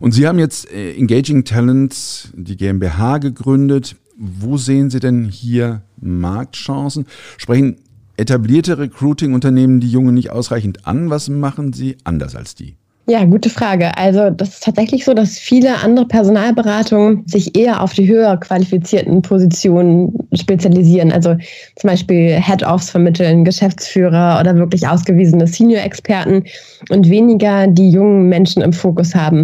Und 0.00 0.12
Sie 0.12 0.26
haben 0.26 0.38
jetzt 0.38 0.72
äh, 0.72 0.94
Engaging 0.94 1.44
Talents, 1.44 2.30
die 2.34 2.56
GmbH 2.56 3.18
gegründet. 3.18 3.96
Wo 4.16 4.56
sehen 4.56 4.88
Sie 4.88 5.00
denn 5.00 5.24
hier 5.24 5.82
Marktchancen? 6.00 7.04
Sprechen 7.36 7.76
etablierte 8.16 8.78
Recruiting-Unternehmen 8.78 9.80
die 9.80 9.90
Jungen 9.90 10.14
nicht 10.14 10.30
ausreichend 10.30 10.86
an? 10.86 11.10
Was 11.10 11.28
machen 11.28 11.74
Sie 11.74 11.98
anders 12.02 12.34
als 12.34 12.54
die? 12.54 12.76
Ja, 13.08 13.24
gute 13.24 13.50
Frage. 13.50 13.96
Also 13.96 14.30
das 14.30 14.48
ist 14.48 14.64
tatsächlich 14.64 15.04
so, 15.04 15.14
dass 15.14 15.38
viele 15.38 15.76
andere 15.76 16.06
Personalberatungen 16.06 17.22
sich 17.28 17.56
eher 17.56 17.80
auf 17.80 17.92
die 17.94 18.08
höher 18.08 18.36
qualifizierten 18.36 19.22
Positionen 19.22 20.12
spezialisieren. 20.34 21.12
Also 21.12 21.36
zum 21.76 21.88
Beispiel 21.88 22.32
Head-Offs 22.32 22.90
vermitteln, 22.90 23.44
Geschäftsführer 23.44 24.40
oder 24.40 24.56
wirklich 24.56 24.88
ausgewiesene 24.88 25.46
Senior-Experten 25.46 26.46
und 26.90 27.08
weniger 27.08 27.68
die 27.68 27.90
jungen 27.90 28.28
Menschen 28.28 28.60
im 28.60 28.72
Fokus 28.72 29.14
haben. 29.14 29.42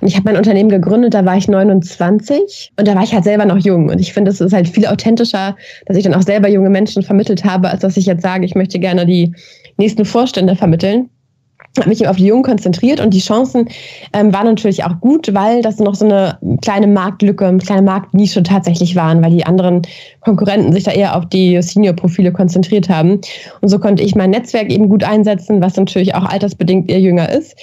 Und 0.00 0.08
ich 0.08 0.16
habe 0.16 0.24
mein 0.24 0.36
Unternehmen 0.36 0.70
gegründet, 0.70 1.14
da 1.14 1.24
war 1.24 1.36
ich 1.36 1.46
29 1.46 2.72
und 2.76 2.88
da 2.88 2.96
war 2.96 3.04
ich 3.04 3.14
halt 3.14 3.22
selber 3.22 3.44
noch 3.44 3.58
jung. 3.58 3.90
Und 3.90 4.00
ich 4.00 4.12
finde, 4.12 4.32
es 4.32 4.40
ist 4.40 4.52
halt 4.52 4.68
viel 4.68 4.86
authentischer, 4.86 5.56
dass 5.86 5.96
ich 5.96 6.02
dann 6.02 6.14
auch 6.14 6.22
selber 6.22 6.48
junge 6.48 6.70
Menschen 6.70 7.04
vermittelt 7.04 7.44
habe, 7.44 7.70
als 7.70 7.82
dass 7.82 7.96
ich 7.96 8.06
jetzt 8.06 8.22
sage, 8.22 8.44
ich 8.44 8.56
möchte 8.56 8.80
gerne 8.80 9.06
die 9.06 9.32
nächsten 9.76 10.04
Vorstände 10.04 10.56
vermitteln. 10.56 11.10
Habe 11.78 11.88
mich 11.88 12.06
auf 12.06 12.16
die 12.16 12.26
Jungen 12.26 12.42
konzentriert 12.42 13.00
und 13.00 13.12
die 13.12 13.20
Chancen 13.20 13.68
ähm, 14.12 14.32
waren 14.32 14.46
natürlich 14.46 14.84
auch 14.84 15.00
gut, 15.00 15.34
weil 15.34 15.62
das 15.62 15.78
noch 15.78 15.94
so 15.94 16.04
eine 16.04 16.38
kleine 16.62 16.86
Marktlücke, 16.86 17.46
eine 17.46 17.58
kleine 17.58 17.82
Marktnische 17.82 18.42
tatsächlich 18.42 18.94
waren, 18.94 19.22
weil 19.22 19.32
die 19.32 19.44
anderen 19.44 19.82
Konkurrenten 20.20 20.72
sich 20.72 20.84
da 20.84 20.92
eher 20.92 21.16
auf 21.16 21.26
die 21.26 21.60
Senior-Profile 21.60 22.32
konzentriert 22.32 22.88
haben. 22.88 23.20
Und 23.60 23.68
so 23.68 23.78
konnte 23.78 24.02
ich 24.02 24.14
mein 24.14 24.30
Netzwerk 24.30 24.70
eben 24.70 24.88
gut 24.88 25.04
einsetzen, 25.04 25.60
was 25.60 25.76
natürlich 25.76 26.14
auch 26.14 26.24
altersbedingt 26.24 26.90
eher 26.90 27.00
jünger 27.00 27.28
ist. 27.28 27.56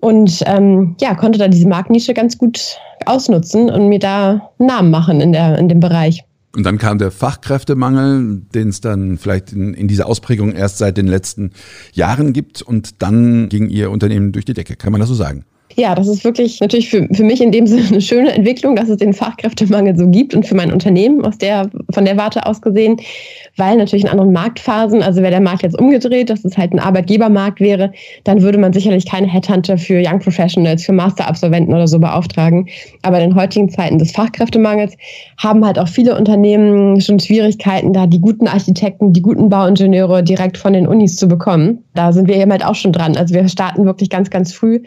Und 0.00 0.42
ähm, 0.46 0.94
ja, 1.00 1.14
konnte 1.14 1.38
da 1.38 1.48
diese 1.48 1.66
Marktnische 1.66 2.14
ganz 2.14 2.38
gut 2.38 2.78
ausnutzen 3.06 3.70
und 3.70 3.88
mir 3.88 3.98
da 3.98 4.50
einen 4.58 4.68
Namen 4.68 4.90
machen 4.90 5.20
in, 5.20 5.32
der, 5.32 5.58
in 5.58 5.68
dem 5.68 5.80
Bereich. 5.80 6.24
Und 6.56 6.64
dann 6.64 6.78
kam 6.78 6.98
der 6.98 7.10
Fachkräftemangel, 7.10 8.42
den 8.54 8.68
es 8.68 8.80
dann 8.80 9.18
vielleicht 9.18 9.52
in, 9.52 9.74
in, 9.74 9.86
dieser 9.86 10.06
Ausprägung 10.06 10.52
erst 10.52 10.78
seit 10.78 10.96
den 10.96 11.06
letzten 11.06 11.52
Jahren 11.92 12.32
gibt. 12.32 12.62
Und 12.62 13.02
dann 13.02 13.48
ging 13.48 13.68
Ihr 13.68 13.90
Unternehmen 13.90 14.32
durch 14.32 14.46
die 14.46 14.54
Decke. 14.54 14.76
Kann 14.76 14.92
man 14.92 15.00
das 15.00 15.08
so 15.08 15.14
sagen? 15.14 15.44
Ja, 15.78 15.94
das 15.94 16.08
ist 16.08 16.24
wirklich 16.24 16.58
natürlich 16.58 16.90
für, 16.90 17.06
für 17.12 17.22
mich 17.22 17.40
in 17.40 17.52
dem 17.52 17.66
Sinne 17.68 17.86
eine 17.86 18.00
schöne 18.00 18.32
Entwicklung, 18.32 18.74
dass 18.74 18.88
es 18.88 18.96
den 18.96 19.12
Fachkräftemangel 19.12 19.96
so 19.96 20.08
gibt 20.08 20.34
und 20.34 20.44
für 20.44 20.56
mein 20.56 20.72
Unternehmen 20.72 21.24
aus 21.24 21.38
der, 21.38 21.70
von 21.90 22.04
der 22.04 22.16
Warte 22.16 22.44
aus 22.46 22.60
gesehen, 22.60 22.96
weil 23.56 23.76
natürlich 23.76 24.04
in 24.04 24.10
anderen 24.10 24.32
Marktphasen, 24.32 25.02
also 25.02 25.20
wäre 25.20 25.30
der 25.30 25.40
Markt 25.40 25.62
jetzt 25.62 25.78
umgedreht, 25.78 26.30
dass 26.30 26.44
es 26.44 26.58
halt 26.58 26.72
ein 26.72 26.80
Arbeitgebermarkt 26.80 27.60
wäre, 27.60 27.92
dann 28.24 28.42
würde 28.42 28.58
man 28.58 28.72
sicherlich 28.72 29.06
keine 29.06 29.28
Headhunter 29.28 29.78
für 29.78 30.02
Young 30.04 30.18
Professionals, 30.18 30.84
für 30.84 30.92
Masterabsolventen 30.92 31.72
oder 31.72 31.86
so 31.86 32.00
beauftragen. 32.00 32.68
Aber 33.02 33.20
in 33.20 33.30
den 33.30 33.38
heutigen 33.40 33.70
Zeiten 33.70 33.98
des 33.98 34.10
Fachkräftemangels 34.10 34.96
haben 35.36 35.64
halt 35.64 35.78
auch 35.78 35.88
viele 35.88 36.16
Unternehmen 36.18 37.00
schon 37.00 37.20
Schwierigkeiten, 37.20 37.92
da 37.92 38.08
die 38.08 38.20
guten 38.20 38.48
Architekten, 38.48 39.12
die 39.12 39.22
guten 39.22 39.48
Bauingenieure 39.48 40.24
direkt 40.24 40.58
von 40.58 40.72
den 40.72 40.88
Unis 40.88 41.14
zu 41.14 41.28
bekommen. 41.28 41.84
Da 41.94 42.12
sind 42.12 42.26
wir 42.26 42.34
eben 42.34 42.50
halt 42.50 42.64
auch 42.64 42.74
schon 42.74 42.92
dran. 42.92 43.16
Also 43.16 43.32
wir 43.32 43.48
starten 43.48 43.84
wirklich 43.84 44.10
ganz, 44.10 44.28
ganz 44.30 44.52
früh 44.52 44.80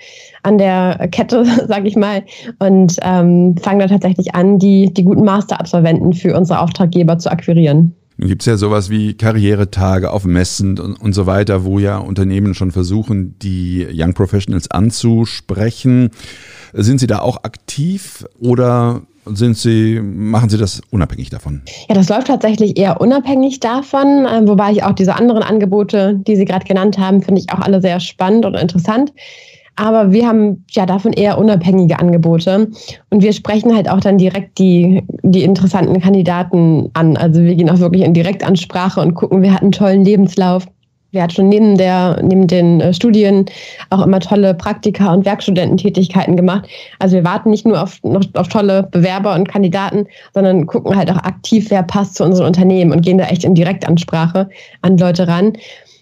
an 0.43 0.57
der 0.57 1.07
Kette, 1.11 1.45
sage 1.67 1.87
ich 1.87 1.95
mal, 1.95 2.23
und 2.59 2.97
ähm, 3.01 3.55
fangen 3.57 3.79
da 3.79 3.87
tatsächlich 3.87 4.35
an, 4.35 4.59
die, 4.59 4.93
die 4.93 5.03
guten 5.03 5.23
Masterabsolventen 5.23 6.13
für 6.13 6.35
unsere 6.37 6.59
Auftraggeber 6.59 7.17
zu 7.17 7.31
akquirieren. 7.31 7.95
Nun 8.17 8.29
gibt 8.29 8.43
es 8.43 8.45
ja 8.45 8.55
sowas 8.55 8.89
wie 8.91 9.15
Karrieretage 9.15 10.11
auf 10.11 10.25
Messen 10.25 10.77
und, 10.77 11.01
und 11.01 11.13
so 11.13 11.25
weiter, 11.25 11.65
wo 11.65 11.79
ja 11.79 11.97
Unternehmen 11.97 12.53
schon 12.53 12.71
versuchen, 12.71 13.35
die 13.39 13.87
Young 13.91 14.13
Professionals 14.13 14.69
anzusprechen. 14.69 16.11
Sind 16.73 16.99
Sie 16.99 17.07
da 17.07 17.19
auch 17.19 17.43
aktiv 17.43 18.25
oder 18.39 19.01
sind 19.25 19.57
Sie, 19.57 19.99
machen 20.01 20.49
Sie 20.49 20.57
das 20.57 20.81
unabhängig 20.91 21.29
davon? 21.29 21.61
Ja, 21.89 21.95
das 21.95 22.09
läuft 22.09 22.27
tatsächlich 22.27 22.77
eher 22.77 23.01
unabhängig 23.01 23.59
davon, 23.59 24.25
äh, 24.25 24.47
wobei 24.47 24.71
ich 24.71 24.83
auch 24.83 24.93
diese 24.93 25.15
anderen 25.15 25.43
Angebote, 25.43 26.19
die 26.27 26.35
Sie 26.35 26.45
gerade 26.45 26.65
genannt 26.65 26.97
haben, 26.97 27.21
finde 27.21 27.41
ich 27.41 27.51
auch 27.51 27.59
alle 27.59 27.81
sehr 27.81 27.99
spannend 27.99 28.45
und 28.45 28.55
interessant. 28.55 29.13
Aber 29.75 30.11
wir 30.11 30.27
haben 30.27 30.63
ja 30.71 30.85
davon 30.85 31.13
eher 31.13 31.37
unabhängige 31.37 31.99
Angebote. 31.99 32.69
Und 33.09 33.23
wir 33.23 33.33
sprechen 33.33 33.75
halt 33.75 33.89
auch 33.89 33.99
dann 33.99 34.17
direkt 34.17 34.59
die, 34.59 35.03
die 35.23 35.43
interessanten 35.43 35.99
Kandidaten 36.01 36.89
an. 36.93 37.17
Also 37.17 37.41
wir 37.41 37.55
gehen 37.55 37.69
auch 37.69 37.79
wirklich 37.79 38.03
in 38.03 38.13
Direktansprache 38.13 38.99
und 38.99 39.15
gucken, 39.15 39.41
wer 39.41 39.53
hat 39.53 39.61
einen 39.61 39.71
tollen 39.71 40.03
Lebenslauf. 40.03 40.65
Wer 41.13 41.23
hat 41.23 41.33
schon 41.33 41.49
neben, 41.49 41.77
der, 41.77 42.21
neben 42.23 42.47
den 42.47 42.79
äh, 42.79 42.93
Studien 42.93 43.45
auch 43.89 44.05
immer 44.05 44.21
tolle 44.21 44.53
Praktika 44.53 45.13
und 45.13 45.25
Werkstudententätigkeiten 45.25 46.37
gemacht. 46.37 46.69
Also 46.99 47.17
wir 47.17 47.25
warten 47.25 47.49
nicht 47.49 47.65
nur 47.65 47.81
auf, 47.81 48.01
noch 48.03 48.23
auf 48.35 48.47
tolle 48.47 48.83
Bewerber 48.83 49.35
und 49.35 49.49
Kandidaten, 49.49 50.07
sondern 50.33 50.67
gucken 50.67 50.95
halt 50.95 51.11
auch 51.11 51.17
aktiv, 51.17 51.69
wer 51.69 51.83
passt 51.83 52.15
zu 52.15 52.23
unserem 52.23 52.47
Unternehmen 52.47 52.93
und 52.93 53.01
gehen 53.01 53.17
da 53.17 53.25
echt 53.25 53.43
in 53.43 53.55
Direktansprache 53.55 54.49
an 54.83 54.97
Leute 54.97 55.27
ran. 55.27 55.53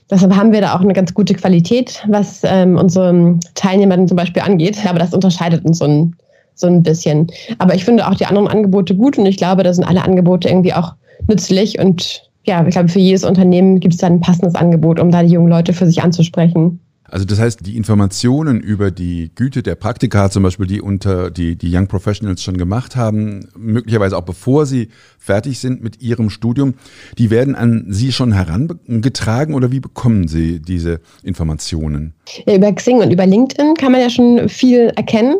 Deshalb 0.09 0.35
haben 0.35 0.51
wir 0.51 0.61
da 0.61 0.75
auch 0.75 0.81
eine 0.81 0.93
ganz 0.93 1.13
gute 1.13 1.35
Qualität, 1.35 2.03
was 2.07 2.41
ähm, 2.43 2.77
unsere 2.77 3.37
Teilnehmer 3.53 4.05
zum 4.07 4.17
Beispiel 4.17 4.41
angeht. 4.41 4.77
Aber 4.87 4.99
das 4.99 5.13
unterscheidet 5.13 5.65
uns 5.65 5.77
so 5.77 5.85
ein, 5.85 6.15
so 6.55 6.67
ein 6.67 6.81
bisschen. 6.81 7.27
Aber 7.59 7.75
ich 7.75 7.85
finde 7.85 8.07
auch 8.07 8.15
die 8.15 8.25
anderen 8.25 8.47
Angebote 8.47 8.95
gut 8.95 9.17
und 9.17 9.25
ich 9.25 9.37
glaube, 9.37 9.63
da 9.63 9.73
sind 9.73 9.83
alle 9.83 10.03
Angebote 10.03 10.49
irgendwie 10.49 10.73
auch 10.73 10.93
nützlich 11.27 11.79
und 11.79 12.29
ja, 12.43 12.65
ich 12.65 12.71
glaube, 12.71 12.89
für 12.89 12.99
jedes 12.99 13.23
Unternehmen 13.23 13.79
gibt 13.79 13.93
es 13.93 13.99
dann 13.99 14.13
ein 14.13 14.21
passendes 14.21 14.55
Angebot, 14.55 14.99
um 14.99 15.11
da 15.11 15.21
die 15.21 15.33
jungen 15.33 15.49
Leute 15.49 15.73
für 15.73 15.85
sich 15.85 16.01
anzusprechen. 16.01 16.79
Also 17.11 17.25
das 17.25 17.39
heißt, 17.39 17.65
die 17.65 17.77
Informationen 17.77 18.59
über 18.59 18.91
die 18.91 19.31
Güte 19.35 19.63
der 19.63 19.75
Praktika, 19.75 20.29
zum 20.29 20.43
Beispiel 20.43 20.67
die 20.67 20.81
unter 20.81 21.31
die, 21.31 21.55
die 21.55 21.75
Young 21.75 21.87
Professionals 21.87 22.43
schon 22.43 22.57
gemacht 22.57 22.95
haben, 22.95 23.49
möglicherweise 23.57 24.17
auch 24.17 24.23
bevor 24.23 24.65
sie 24.65 24.89
fertig 25.17 25.59
sind 25.59 25.83
mit 25.83 26.01
ihrem 26.01 26.29
Studium, 26.29 26.75
die 27.17 27.29
werden 27.29 27.55
an 27.55 27.85
Sie 27.89 28.11
schon 28.11 28.31
herangetragen 28.31 29.53
oder 29.53 29.71
wie 29.71 29.79
bekommen 29.79 30.27
Sie 30.27 30.59
diese 30.59 31.01
Informationen? 31.23 32.13
Ja, 32.45 32.55
über 32.55 32.71
Xing 32.71 32.99
und 32.99 33.11
über 33.11 33.25
LinkedIn 33.25 33.73
kann 33.75 33.91
man 33.91 34.01
ja 34.01 34.09
schon 34.09 34.47
viel 34.49 34.91
erkennen. 34.95 35.35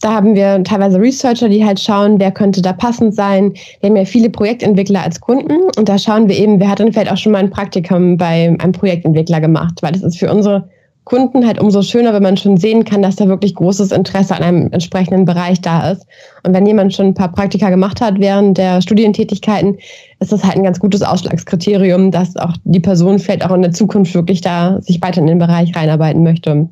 Da 0.00 0.14
haben 0.14 0.34
wir 0.34 0.64
teilweise 0.64 0.98
Researcher, 0.98 1.50
die 1.50 1.64
halt 1.64 1.78
schauen, 1.78 2.18
wer 2.18 2.30
könnte 2.30 2.62
da 2.62 2.72
passend 2.72 3.14
sein. 3.14 3.52
Wir 3.80 3.90
haben 3.90 3.96
ja 3.96 4.06
viele 4.06 4.30
Projektentwickler 4.30 5.02
als 5.02 5.20
Kunden 5.20 5.58
und 5.76 5.88
da 5.88 5.98
schauen 5.98 6.28
wir 6.28 6.38
eben, 6.38 6.58
wer 6.58 6.70
hat 6.70 6.80
dann 6.80 6.92
vielleicht 6.92 7.12
auch 7.12 7.18
schon 7.18 7.32
mal 7.32 7.38
ein 7.38 7.50
Praktikum 7.50 8.16
bei 8.16 8.56
einem 8.58 8.72
Projektentwickler 8.72 9.42
gemacht, 9.42 9.82
weil 9.82 9.92
das 9.92 10.02
ist 10.02 10.18
für 10.18 10.32
unsere 10.32 10.70
Kunden 11.04 11.46
halt 11.46 11.58
umso 11.58 11.82
schöner, 11.82 12.12
wenn 12.12 12.22
man 12.22 12.36
schon 12.36 12.56
sehen 12.56 12.84
kann, 12.84 13.02
dass 13.02 13.16
da 13.16 13.26
wirklich 13.26 13.54
großes 13.54 13.90
Interesse 13.90 14.34
an 14.36 14.42
einem 14.42 14.72
entsprechenden 14.72 15.24
Bereich 15.24 15.60
da 15.60 15.90
ist. 15.90 16.06
Und 16.44 16.54
wenn 16.54 16.66
jemand 16.66 16.94
schon 16.94 17.06
ein 17.06 17.14
paar 17.14 17.32
Praktika 17.32 17.70
gemacht 17.70 18.00
hat 18.00 18.20
während 18.20 18.58
der 18.58 18.80
Studientätigkeiten, 18.80 19.78
ist 20.20 20.32
das 20.32 20.44
halt 20.44 20.56
ein 20.56 20.64
ganz 20.64 20.78
gutes 20.78 21.02
Ausschlagskriterium, 21.02 22.10
dass 22.10 22.36
auch 22.36 22.54
die 22.64 22.80
Person 22.80 23.18
vielleicht 23.18 23.44
auch 23.44 23.54
in 23.54 23.62
der 23.62 23.72
Zukunft 23.72 24.14
wirklich 24.14 24.40
da 24.40 24.80
sich 24.82 25.02
weiter 25.02 25.20
in 25.20 25.26
den 25.26 25.38
Bereich 25.38 25.74
reinarbeiten 25.74 26.22
möchte. 26.22 26.68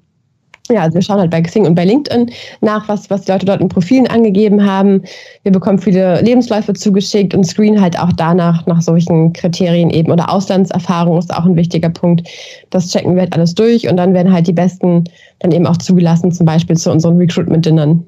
Ja, 0.68 0.82
also 0.82 0.94
wir 0.94 1.02
schauen 1.02 1.18
halt 1.18 1.30
bei 1.30 1.40
Xing 1.40 1.66
und 1.66 1.74
bei 1.74 1.84
LinkedIn 1.84 2.30
nach, 2.60 2.88
was, 2.88 3.10
was 3.10 3.22
die 3.22 3.32
Leute 3.32 3.46
dort 3.46 3.60
in 3.60 3.68
Profilen 3.68 4.06
angegeben 4.06 4.64
haben. 4.64 5.02
Wir 5.42 5.52
bekommen 5.52 5.78
viele 5.78 6.20
Lebensläufe 6.20 6.74
zugeschickt 6.74 7.34
und 7.34 7.44
screenen 7.44 7.80
halt 7.80 7.98
auch 7.98 8.12
danach 8.12 8.66
nach 8.66 8.82
solchen 8.82 9.32
Kriterien 9.32 9.90
eben. 9.90 10.12
Oder 10.12 10.30
Auslandserfahrung 10.30 11.18
ist 11.18 11.34
auch 11.34 11.44
ein 11.44 11.56
wichtiger 11.56 11.88
Punkt. 11.88 12.28
Das 12.70 12.90
checken 12.90 13.14
wir 13.14 13.22
halt 13.22 13.34
alles 13.34 13.54
durch 13.54 13.88
und 13.88 13.96
dann 13.96 14.14
werden 14.14 14.32
halt 14.32 14.46
die 14.46 14.52
Besten 14.52 15.04
dann 15.40 15.52
eben 15.52 15.66
auch 15.66 15.78
zugelassen, 15.78 16.32
zum 16.32 16.46
Beispiel 16.46 16.76
zu 16.76 16.90
unseren 16.90 17.16
Recruitment-Dinnern. 17.16 18.04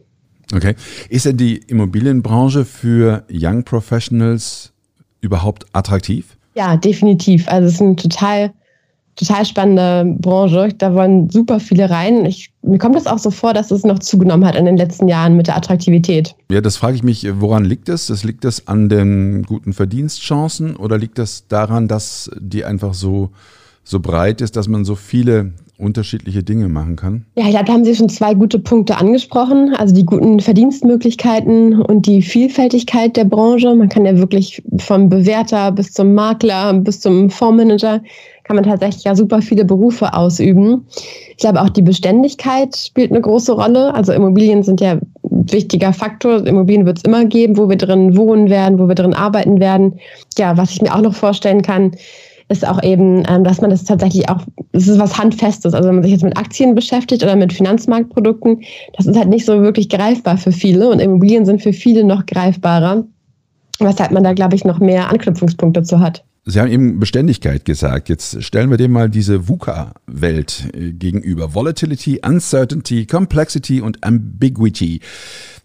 Okay. 0.54 0.74
Ist 1.08 1.26
denn 1.26 1.36
die 1.36 1.58
Immobilienbranche 1.68 2.64
für 2.64 3.24
Young 3.30 3.62
Professionals 3.64 4.72
überhaupt 5.20 5.66
attraktiv? 5.72 6.36
Ja, 6.54 6.76
definitiv. 6.76 7.48
Also 7.48 7.68
es 7.68 7.74
ist 7.74 7.80
ein 7.80 7.96
total 7.96 8.52
total 9.20 9.44
spannende 9.44 10.16
Branche. 10.18 10.70
Da 10.76 10.94
wollen 10.94 11.28
super 11.30 11.60
viele 11.60 11.90
rein. 11.90 12.24
Ich, 12.24 12.50
mir 12.62 12.78
kommt 12.78 12.96
das 12.96 13.06
auch 13.06 13.18
so 13.18 13.30
vor, 13.30 13.52
dass 13.52 13.70
es 13.70 13.84
noch 13.84 13.98
zugenommen 13.98 14.46
hat 14.46 14.56
in 14.56 14.64
den 14.64 14.76
letzten 14.76 15.08
Jahren 15.08 15.36
mit 15.36 15.46
der 15.46 15.56
Attraktivität. 15.56 16.34
Ja, 16.50 16.60
das 16.60 16.76
frage 16.76 16.96
ich 16.96 17.02
mich, 17.02 17.26
woran 17.40 17.64
liegt 17.64 17.88
das? 17.88 18.06
Das 18.06 18.24
liegt 18.24 18.44
das 18.44 18.66
an 18.66 18.88
den 18.88 19.42
guten 19.44 19.72
Verdienstchancen 19.72 20.74
oder 20.76 20.96
liegt 20.96 21.18
das 21.18 21.46
daran, 21.48 21.86
dass 21.86 22.30
die 22.40 22.64
einfach 22.64 22.94
so, 22.94 23.30
so 23.84 24.00
breit 24.00 24.40
ist, 24.40 24.56
dass 24.56 24.68
man 24.68 24.84
so 24.84 24.94
viele 24.94 25.52
unterschiedliche 25.80 26.42
Dinge 26.42 26.68
machen 26.68 26.96
kann? 26.96 27.24
Ja, 27.36 27.44
ich 27.44 27.50
glaube, 27.50 27.64
da 27.64 27.72
haben 27.72 27.84
Sie 27.84 27.94
schon 27.94 28.08
zwei 28.08 28.34
gute 28.34 28.58
Punkte 28.58 28.98
angesprochen. 28.98 29.74
Also 29.76 29.94
die 29.94 30.04
guten 30.04 30.40
Verdienstmöglichkeiten 30.40 31.80
und 31.80 32.06
die 32.06 32.22
Vielfältigkeit 32.22 33.16
der 33.16 33.24
Branche. 33.24 33.74
Man 33.74 33.88
kann 33.88 34.04
ja 34.04 34.16
wirklich 34.18 34.62
vom 34.78 35.08
Bewerter 35.08 35.72
bis 35.72 35.92
zum 35.92 36.14
Makler 36.14 36.72
bis 36.74 37.00
zum 37.00 37.30
Fondsmanager 37.30 38.02
kann 38.50 38.56
man 38.56 38.64
tatsächlich 38.64 39.04
ja 39.04 39.14
super 39.14 39.42
viele 39.42 39.64
Berufe 39.64 40.12
ausüben. 40.12 40.84
Ich 41.28 41.36
glaube 41.36 41.62
auch 41.62 41.68
die 41.68 41.82
Beständigkeit 41.82 42.74
spielt 42.74 43.12
eine 43.12 43.20
große 43.20 43.52
Rolle. 43.52 43.94
Also 43.94 44.12
Immobilien 44.12 44.64
sind 44.64 44.80
ja 44.80 44.94
ein 44.94 45.02
wichtiger 45.22 45.92
Faktor. 45.92 46.44
Immobilien 46.44 46.84
wird 46.84 46.98
es 46.98 47.04
immer 47.04 47.24
geben, 47.26 47.56
wo 47.56 47.68
wir 47.68 47.76
drin 47.76 48.16
wohnen 48.16 48.50
werden, 48.50 48.80
wo 48.80 48.88
wir 48.88 48.96
drin 48.96 49.14
arbeiten 49.14 49.60
werden. 49.60 50.00
Ja, 50.36 50.56
was 50.56 50.72
ich 50.72 50.82
mir 50.82 50.92
auch 50.92 51.00
noch 51.00 51.14
vorstellen 51.14 51.62
kann, 51.62 51.92
ist 52.48 52.66
auch 52.66 52.82
eben, 52.82 53.22
ähm, 53.28 53.44
dass 53.44 53.60
man 53.60 53.70
das 53.70 53.84
tatsächlich 53.84 54.28
auch, 54.28 54.40
das 54.72 54.88
ist 54.88 54.98
was 54.98 55.16
Handfestes. 55.16 55.72
Also 55.72 55.86
wenn 55.86 55.94
man 55.94 56.02
sich 56.02 56.14
jetzt 56.14 56.24
mit 56.24 56.36
Aktien 56.36 56.74
beschäftigt 56.74 57.22
oder 57.22 57.36
mit 57.36 57.52
Finanzmarktprodukten, 57.52 58.64
das 58.96 59.06
ist 59.06 59.16
halt 59.16 59.28
nicht 59.28 59.46
so 59.46 59.62
wirklich 59.62 59.88
greifbar 59.88 60.38
für 60.38 60.50
viele 60.50 60.90
und 60.90 60.98
Immobilien 60.98 61.46
sind 61.46 61.62
für 61.62 61.72
viele 61.72 62.02
noch 62.02 62.26
greifbarer, 62.26 63.04
weshalb 63.78 64.10
man 64.10 64.24
da, 64.24 64.32
glaube 64.32 64.56
ich, 64.56 64.64
noch 64.64 64.80
mehr 64.80 65.08
Anknüpfungspunkte 65.08 65.84
zu 65.84 66.00
hat. 66.00 66.24
Sie 66.46 66.58
haben 66.58 66.70
eben 66.70 66.98
Beständigkeit 66.98 67.64
gesagt. 67.66 68.08
Jetzt 68.08 68.42
stellen 68.42 68.70
wir 68.70 68.78
dem 68.78 68.92
mal 68.92 69.10
diese 69.10 69.46
VUCA-Welt 69.46 70.70
äh, 70.74 70.92
gegenüber. 70.92 71.54
Volatility, 71.54 72.20
Uncertainty, 72.24 73.06
Complexity 73.06 73.80
und 73.82 74.02
Ambiguity. 74.02 75.00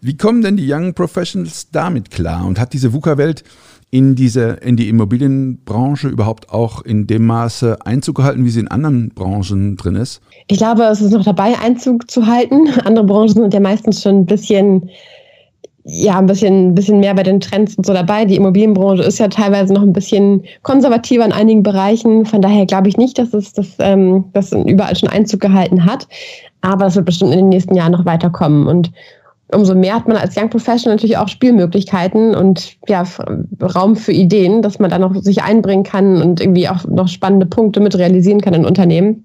Wie 0.02 0.16
kommen 0.16 0.42
denn 0.42 0.58
die 0.58 0.70
Young 0.70 0.92
Professionals 0.92 1.70
damit 1.70 2.10
klar? 2.10 2.44
Und 2.46 2.60
hat 2.60 2.74
diese 2.74 2.92
VUCA-Welt 2.92 3.42
in 3.90 4.14
diese, 4.14 4.58
in 4.62 4.76
die 4.76 4.88
Immobilienbranche 4.88 6.08
überhaupt 6.08 6.50
auch 6.50 6.82
in 6.82 7.06
dem 7.06 7.24
Maße 7.24 7.78
Einzug 7.86 8.16
gehalten, 8.16 8.44
wie 8.44 8.50
sie 8.50 8.60
in 8.60 8.68
anderen 8.68 9.10
Branchen 9.10 9.76
drin 9.76 9.94
ist? 9.94 10.20
Ich 10.48 10.58
glaube, 10.58 10.84
es 10.84 11.00
ist 11.00 11.12
noch 11.12 11.24
dabei, 11.24 11.58
Einzug 11.58 12.10
zu 12.10 12.26
halten. 12.26 12.68
Andere 12.84 13.06
Branchen 13.06 13.34
sind 13.34 13.54
ja 13.54 13.60
meistens 13.60 14.02
schon 14.02 14.20
ein 14.20 14.26
bisschen 14.26 14.90
ja 15.88 16.18
ein 16.18 16.26
bisschen, 16.26 16.74
bisschen 16.74 16.98
mehr 16.98 17.14
bei 17.14 17.22
den 17.22 17.38
Trends 17.38 17.76
und 17.76 17.86
so 17.86 17.92
dabei. 17.92 18.24
Die 18.24 18.34
Immobilienbranche 18.34 19.04
ist 19.04 19.18
ja 19.18 19.28
teilweise 19.28 19.72
noch 19.72 19.82
ein 19.82 19.92
bisschen 19.92 20.42
konservativer 20.62 21.24
in 21.24 21.32
einigen 21.32 21.62
Bereichen. 21.62 22.26
Von 22.26 22.42
daher 22.42 22.66
glaube 22.66 22.88
ich 22.88 22.96
nicht, 22.96 23.18
dass 23.18 23.32
es 23.32 23.52
das, 23.52 23.76
ähm, 23.78 24.24
das 24.32 24.50
überall 24.52 24.96
schon 24.96 25.08
Einzug 25.08 25.40
gehalten 25.40 25.84
hat. 25.84 26.08
Aber 26.60 26.86
es 26.86 26.96
wird 26.96 27.06
bestimmt 27.06 27.30
in 27.30 27.38
den 27.38 27.48
nächsten 27.50 27.76
Jahren 27.76 27.92
noch 27.92 28.04
weiterkommen. 28.04 28.66
Und 28.66 28.90
umso 29.52 29.76
mehr 29.76 29.94
hat 29.94 30.08
man 30.08 30.16
als 30.16 30.36
Young 30.36 30.50
Professional 30.50 30.96
natürlich 30.96 31.18
auch 31.18 31.28
Spielmöglichkeiten 31.28 32.34
und 32.34 32.76
ja, 32.88 33.04
Raum 33.62 33.94
für 33.94 34.12
Ideen, 34.12 34.62
dass 34.62 34.80
man 34.80 34.90
da 34.90 34.98
noch 34.98 35.14
sich 35.22 35.44
einbringen 35.44 35.84
kann 35.84 36.20
und 36.20 36.40
irgendwie 36.40 36.68
auch 36.68 36.84
noch 36.84 37.06
spannende 37.06 37.46
Punkte 37.46 37.78
mit 37.78 37.96
realisieren 37.96 38.40
kann 38.40 38.54
in 38.54 38.66
Unternehmen. 38.66 39.24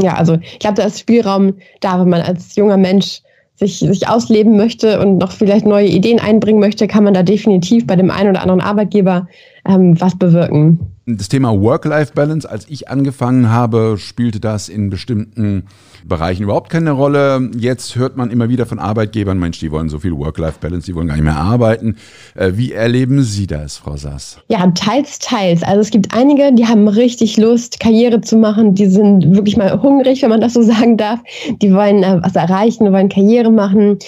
Ja, 0.00 0.14
also 0.14 0.36
ich 0.42 0.58
glaube, 0.58 0.74
da 0.74 0.82
ist 0.82 0.98
Spielraum 0.98 1.54
da, 1.80 2.00
wenn 2.00 2.08
man 2.08 2.22
als 2.22 2.56
junger 2.56 2.76
Mensch 2.76 3.22
sich, 3.56 3.78
sich 3.78 4.08
ausleben 4.08 4.56
möchte 4.56 5.00
und 5.00 5.18
noch 5.18 5.32
vielleicht 5.32 5.66
neue 5.66 5.88
Ideen 5.88 6.20
einbringen 6.20 6.60
möchte, 6.60 6.86
kann 6.86 7.04
man 7.04 7.14
da 7.14 7.22
definitiv 7.22 7.86
bei 7.86 7.96
dem 7.96 8.10
einen 8.10 8.30
oder 8.30 8.42
anderen 8.42 8.60
Arbeitgeber 8.60 9.26
ähm, 9.66 10.00
was 10.00 10.16
bewirken. 10.16 10.95
Das 11.08 11.28
Thema 11.28 11.52
Work-Life-Balance, 11.60 12.50
als 12.50 12.68
ich 12.68 12.88
angefangen 12.88 13.48
habe, 13.48 13.94
spielte 13.96 14.40
das 14.40 14.68
in 14.68 14.90
bestimmten 14.90 15.66
Bereichen 16.04 16.42
überhaupt 16.42 16.68
keine 16.68 16.90
Rolle. 16.90 17.48
Jetzt 17.56 17.94
hört 17.94 18.16
man 18.16 18.32
immer 18.32 18.48
wieder 18.48 18.66
von 18.66 18.80
Arbeitgebern, 18.80 19.38
Mensch, 19.38 19.60
die 19.60 19.70
wollen 19.70 19.88
so 19.88 20.00
viel 20.00 20.16
Work-Life-Balance, 20.16 20.84
die 20.84 20.96
wollen 20.96 21.06
gar 21.06 21.14
nicht 21.14 21.22
mehr 21.22 21.36
arbeiten. 21.36 21.94
Äh, 22.34 22.54
wie 22.54 22.72
erleben 22.72 23.22
Sie 23.22 23.46
das, 23.46 23.76
Frau 23.76 23.96
Sass? 23.96 24.40
Ja, 24.48 24.68
teils, 24.72 25.20
teils. 25.20 25.62
Also 25.62 25.80
es 25.82 25.90
gibt 25.90 26.12
einige, 26.12 26.52
die 26.52 26.66
haben 26.66 26.88
richtig 26.88 27.36
Lust, 27.36 27.78
Karriere 27.78 28.20
zu 28.20 28.36
machen. 28.36 28.74
Die 28.74 28.86
sind 28.86 29.32
wirklich 29.32 29.56
mal 29.56 29.80
hungrig, 29.80 30.22
wenn 30.22 30.30
man 30.30 30.40
das 30.40 30.54
so 30.54 30.62
sagen 30.64 30.96
darf. 30.96 31.20
Die 31.62 31.72
wollen 31.72 32.02
äh, 32.02 32.18
was 32.20 32.34
erreichen, 32.34 32.92
wollen 32.92 33.10
Karriere 33.10 33.52
machen. 33.52 34.00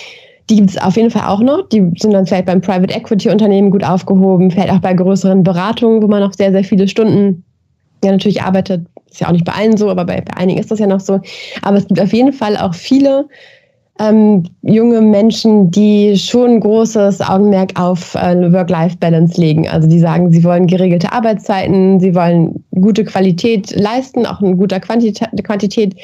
Die 0.50 0.56
gibt 0.56 0.70
es 0.70 0.78
auf 0.78 0.96
jeden 0.96 1.10
Fall 1.10 1.28
auch 1.28 1.40
noch. 1.40 1.68
Die 1.68 1.90
sind 1.98 2.12
dann 2.12 2.26
vielleicht 2.26 2.46
beim 2.46 2.60
Private 2.60 2.94
Equity 2.94 3.28
Unternehmen 3.28 3.70
gut 3.70 3.84
aufgehoben, 3.84 4.50
vielleicht 4.50 4.70
auch 4.70 4.80
bei 4.80 4.94
größeren 4.94 5.42
Beratungen, 5.42 6.02
wo 6.02 6.08
man 6.08 6.20
noch 6.20 6.32
sehr, 6.32 6.52
sehr 6.52 6.64
viele 6.64 6.88
Stunden 6.88 7.44
ja 8.04 8.12
natürlich 8.12 8.42
arbeitet. 8.42 8.86
Ist 9.10 9.20
ja 9.20 9.28
auch 9.28 9.32
nicht 9.32 9.44
bei 9.44 9.52
allen 9.52 9.76
so, 9.76 9.90
aber 9.90 10.04
bei, 10.04 10.20
bei 10.20 10.36
einigen 10.36 10.58
ist 10.58 10.70
das 10.70 10.78
ja 10.78 10.86
noch 10.86 11.00
so. 11.00 11.20
Aber 11.62 11.76
es 11.76 11.86
gibt 11.86 12.00
auf 12.00 12.12
jeden 12.12 12.32
Fall 12.32 12.56
auch 12.56 12.74
viele 12.74 13.26
ähm, 14.00 14.44
junge 14.62 15.00
Menschen, 15.00 15.70
die 15.70 16.16
schon 16.16 16.60
großes 16.60 17.20
Augenmerk 17.20 17.78
auf 17.78 18.14
äh, 18.14 18.52
Work-Life-Balance 18.52 19.40
legen. 19.40 19.68
Also 19.68 19.88
die 19.88 19.98
sagen, 19.98 20.30
sie 20.30 20.44
wollen 20.44 20.66
geregelte 20.66 21.12
Arbeitszeiten, 21.12 21.98
sie 22.00 22.14
wollen 22.14 22.64
gute 22.80 23.04
Qualität 23.04 23.74
leisten, 23.74 24.24
auch 24.26 24.40
eine 24.40 24.56
gute 24.56 24.78
Quantität, 24.80 25.28
Quantität 25.44 25.94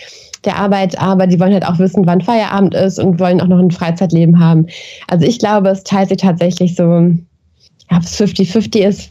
der 0.44 0.56
Arbeit, 0.56 0.98
aber 0.98 1.26
die 1.26 1.38
wollen 1.40 1.52
halt 1.52 1.66
auch 1.66 1.78
wissen, 1.78 2.06
wann 2.06 2.20
Feierabend 2.20 2.74
ist 2.74 2.98
und 2.98 3.18
wollen 3.18 3.40
auch 3.40 3.48
noch 3.48 3.58
ein 3.58 3.70
Freizeitleben 3.70 4.38
haben. 4.38 4.66
Also 5.08 5.26
ich 5.26 5.38
glaube, 5.38 5.68
es 5.68 5.84
teilt 5.84 6.08
sich 6.08 6.18
tatsächlich 6.18 6.76
so 6.76 7.14
ob 7.90 8.02
es 8.02 8.18
50-50 8.18 8.78
ist, 8.78 9.10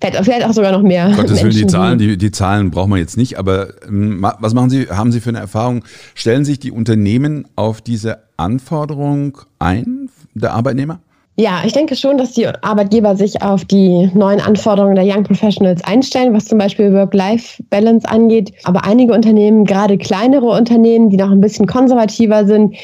vielleicht, 0.00 0.24
vielleicht 0.24 0.46
auch 0.46 0.52
sogar 0.52 0.72
noch 0.72 0.82
mehr. 0.82 1.12
Gottes 1.16 1.42
Willen, 1.42 1.52
die 1.52 1.66
Zahlen, 1.66 1.98
die, 1.98 2.16
die 2.16 2.30
Zahlen 2.30 2.70
brauchen 2.70 2.90
wir 2.90 2.98
jetzt 2.98 3.16
nicht, 3.16 3.38
aber 3.38 3.84
ähm, 3.86 4.24
was 4.38 4.54
machen 4.54 4.70
Sie, 4.70 4.86
haben 4.88 5.10
Sie 5.10 5.20
für 5.20 5.30
eine 5.30 5.40
Erfahrung? 5.40 5.84
Stellen 6.14 6.44
sich 6.44 6.60
die 6.60 6.70
Unternehmen 6.70 7.46
auf 7.56 7.80
diese 7.80 8.18
Anforderung 8.36 9.38
ein, 9.58 10.08
der 10.34 10.54
Arbeitnehmer? 10.54 11.00
Ja, 11.36 11.62
ich 11.64 11.72
denke 11.72 11.96
schon, 11.96 12.18
dass 12.18 12.32
die 12.32 12.46
Arbeitgeber 12.46 13.16
sich 13.16 13.40
auf 13.40 13.64
die 13.64 14.10
neuen 14.12 14.40
Anforderungen 14.40 14.94
der 14.94 15.06
Young 15.06 15.24
Professionals 15.24 15.82
einstellen, 15.82 16.34
was 16.34 16.44
zum 16.44 16.58
Beispiel 16.58 16.92
Work-Life-Balance 16.92 18.06
angeht. 18.06 18.52
Aber 18.64 18.84
einige 18.84 19.14
Unternehmen, 19.14 19.64
gerade 19.64 19.96
kleinere 19.96 20.50
Unternehmen, 20.50 21.08
die 21.08 21.16
noch 21.16 21.30
ein 21.30 21.40
bisschen 21.40 21.66
konservativer 21.66 22.46
sind, 22.46 22.76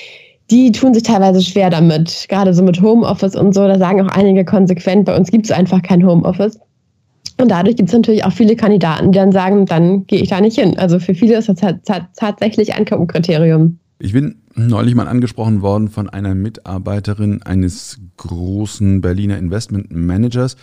die 0.50 0.72
tun 0.72 0.94
sich 0.94 1.02
teilweise 1.02 1.42
schwer 1.42 1.68
damit. 1.68 2.24
Gerade 2.30 2.54
so 2.54 2.62
mit 2.62 2.80
Homeoffice 2.80 3.36
und 3.36 3.54
so, 3.54 3.68
da 3.68 3.78
sagen 3.78 4.00
auch 4.00 4.08
einige 4.08 4.46
konsequent, 4.46 5.04
bei 5.04 5.14
uns 5.14 5.30
gibt 5.30 5.44
es 5.44 5.52
einfach 5.52 5.82
kein 5.82 6.06
Homeoffice. 6.06 6.58
Und 7.38 7.50
dadurch 7.50 7.76
gibt 7.76 7.90
es 7.90 7.94
natürlich 7.94 8.24
auch 8.24 8.32
viele 8.32 8.56
Kandidaten, 8.56 9.12
die 9.12 9.18
dann 9.18 9.30
sagen, 9.30 9.66
dann 9.66 10.06
gehe 10.06 10.22
ich 10.22 10.30
da 10.30 10.40
nicht 10.40 10.58
hin. 10.58 10.78
Also 10.78 10.98
für 10.98 11.14
viele 11.14 11.36
ist 11.36 11.50
das 11.50 11.60
tatsächlich 12.16 12.74
ein 12.74 12.86
K.O.-Kriterium. 12.86 13.74
Ich 14.00 14.14
bin 14.14 14.40
neulich 14.58 14.94
mal 14.94 15.08
angesprochen 15.08 15.62
worden 15.62 15.88
von 15.88 16.08
einer 16.08 16.34
Mitarbeiterin 16.34 17.42
eines 17.42 17.98
großen 18.16 19.00
Berliner 19.00 19.38
Investment 19.38 19.90
Managers, 19.90 20.56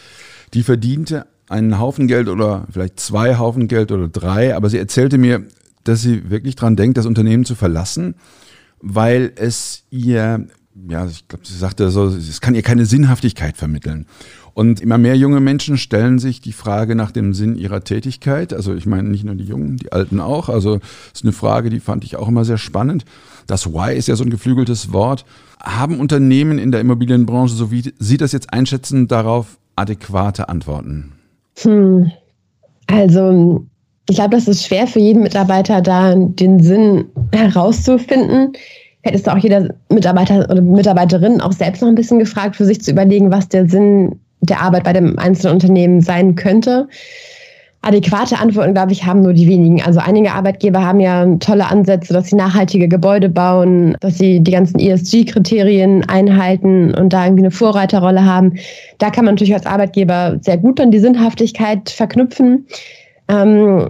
die 0.54 0.64
verdiente 0.64 1.26
einen 1.48 1.80
Haufen 1.80 2.08
Geld 2.08 2.28
oder 2.28 2.68
vielleicht 2.72 3.00
zwei 3.00 3.38
Haufen 3.38 3.68
Geld 3.68 3.92
oder 3.92 4.08
drei, 4.08 4.56
aber 4.56 4.70
sie 4.70 4.78
erzählte 4.78 5.18
mir, 5.18 5.44
dass 5.84 6.02
sie 6.02 6.30
wirklich 6.30 6.56
dran 6.56 6.76
denkt, 6.76 6.98
das 6.98 7.06
Unternehmen 7.06 7.46
zu 7.46 7.56
verlassen, 7.56 8.16
weil 8.82 9.32
es 9.36 9.84
ihr, 9.92 10.48
ja, 10.90 11.06
ich 11.06 11.28
glaube, 11.28 11.46
sie 11.46 11.58
sagte 11.58 11.90
so, 11.90 12.08
es 12.08 12.42
kann 12.42 12.56
ihr 12.56 12.62
keine 12.62 12.86
Sinnhaftigkeit 12.86 13.56
vermitteln. 13.56 14.06
Und 14.54 14.82
immer 14.82 14.98
mehr 14.98 15.16
junge 15.16 15.40
Menschen 15.40 15.78
stellen 15.78 16.20
sich 16.20 16.42
die 16.42 16.54
Frage 16.54 16.96
nach 16.96 17.12
dem 17.12 17.34
Sinn 17.34 17.58
ihrer 17.58 17.84
Tätigkeit. 17.84 18.54
Also 18.54 18.74
ich 18.74 18.86
meine 18.86 19.10
nicht 19.10 19.24
nur 19.24 19.36
die 19.36 19.44
Jungen, 19.44 19.78
die 19.78 19.92
Alten 19.92 20.20
auch. 20.20 20.50
Also 20.50 20.80
ist 21.14 21.24
eine 21.24 21.34
Frage, 21.34 21.70
die 21.70 21.80
fand 21.80 22.04
ich 22.04 22.16
auch 22.16 22.28
immer 22.28 22.46
sehr 22.46 22.58
spannend. 22.58 23.06
Das 23.48 23.68
Why 23.68 23.96
ist 23.96 24.08
ja 24.08 24.16
so 24.16 24.24
ein 24.24 24.30
geflügeltes 24.30 24.94
Wort. 24.94 25.26
Haben 25.62 26.00
Unternehmen 26.00 26.58
in 26.58 26.72
der 26.72 26.82
Immobilienbranche, 26.82 27.54
so 27.54 27.72
wie 27.72 27.94
Sie 28.00 28.18
das 28.18 28.32
jetzt 28.32 28.54
einschätzen, 28.54 29.08
darauf 29.08 29.58
adäquate 29.76 30.50
Antworten? 30.50 31.14
Hm. 31.60 32.12
Also 32.88 33.66
ich 34.10 34.16
glaube, 34.16 34.36
das 34.36 34.48
ist 34.48 34.66
schwer 34.66 34.88
für 34.88 35.00
jeden 35.00 35.24
Mitarbeiter, 35.24 35.82
da 35.82 36.14
den 36.16 36.62
Sinn 36.62 37.06
herauszufinden. 37.34 38.54
Ist 39.12 39.28
da 39.28 39.34
auch 39.34 39.38
jeder 39.38 39.70
Mitarbeiter 39.90 40.50
oder 40.50 40.62
Mitarbeiterin 40.62 41.40
auch 41.40 41.52
selbst 41.52 41.82
noch 41.82 41.90
ein 41.90 41.96
bisschen 41.96 42.20
gefragt, 42.20 42.56
für 42.56 42.66
sich 42.66 42.82
zu 42.82 42.92
überlegen, 42.92 43.32
was 43.32 43.48
der 43.48 43.70
Sinn 43.70 44.20
der 44.42 44.62
Arbeit 44.62 44.84
bei 44.84 44.94
dem 44.94 45.18
einzelnen 45.20 45.54
Unternehmen 45.54 46.02
sein 46.02 46.36
könnte. 46.36 46.88
Adäquate 47.86 48.40
Antworten, 48.40 48.74
glaube 48.74 48.94
ich, 48.94 49.06
haben 49.06 49.22
nur 49.22 49.34
die 49.34 49.48
wenigen. 49.48 49.80
Also 49.84 50.00
einige 50.00 50.32
Arbeitgeber 50.32 50.84
haben 50.84 51.00
ja 51.00 51.24
tolle 51.36 51.68
Ansätze, 51.68 52.14
dass 52.14 52.30
sie 52.30 52.36
nachhaltige 52.36 52.88
Gebäude 52.88 53.30
bauen, 53.30 53.96
dass 54.00 54.18
sie 54.18 54.40
die 54.40 54.52
ganzen 54.52 54.80
ESG-Kriterien 54.80 56.04
einhalten 56.10 56.96
und 56.96 57.14
da 57.14 57.26
irgendwie 57.26 57.44
eine 57.44 57.52
Vorreiterrolle 57.52 58.26
haben. 58.26 58.56
Da 58.98 59.12
kann 59.12 59.26
man 59.26 59.36
natürlich 59.36 59.54
als 59.54 59.68
Arbeitgeber 59.68 60.40
sehr 60.42 60.58
gut 60.58 60.80
dann 60.80 60.90
die 60.90 61.00
Sinnhaftigkeit 61.00 61.92
verknüpfen. 61.92 62.66
Ähm, 63.28 63.90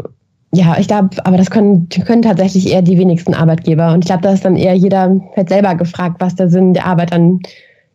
ja, 0.56 0.78
ich 0.80 0.88
glaube, 0.88 1.10
aber 1.26 1.38
das 1.38 1.50
können, 1.50 1.90
können 1.90 2.22
tatsächlich 2.22 2.72
eher 2.72 2.82
die 2.82 2.98
wenigsten 2.98 3.34
Arbeitgeber. 3.34 3.94
Und 3.94 4.00
ich 4.00 4.06
glaube, 4.06 4.24
da 4.24 4.34
ist 4.34 4.46
dann 4.46 4.56
eher 4.56 4.74
jeder 4.74 5.20
halt 5.36 5.50
selber 5.50 5.76
gefragt, 5.76 6.18
was 6.20 6.36
der 6.36 6.50
Sinn 6.50 6.74
der 6.74 6.86
Arbeit 6.86 7.12
dann 7.12 7.42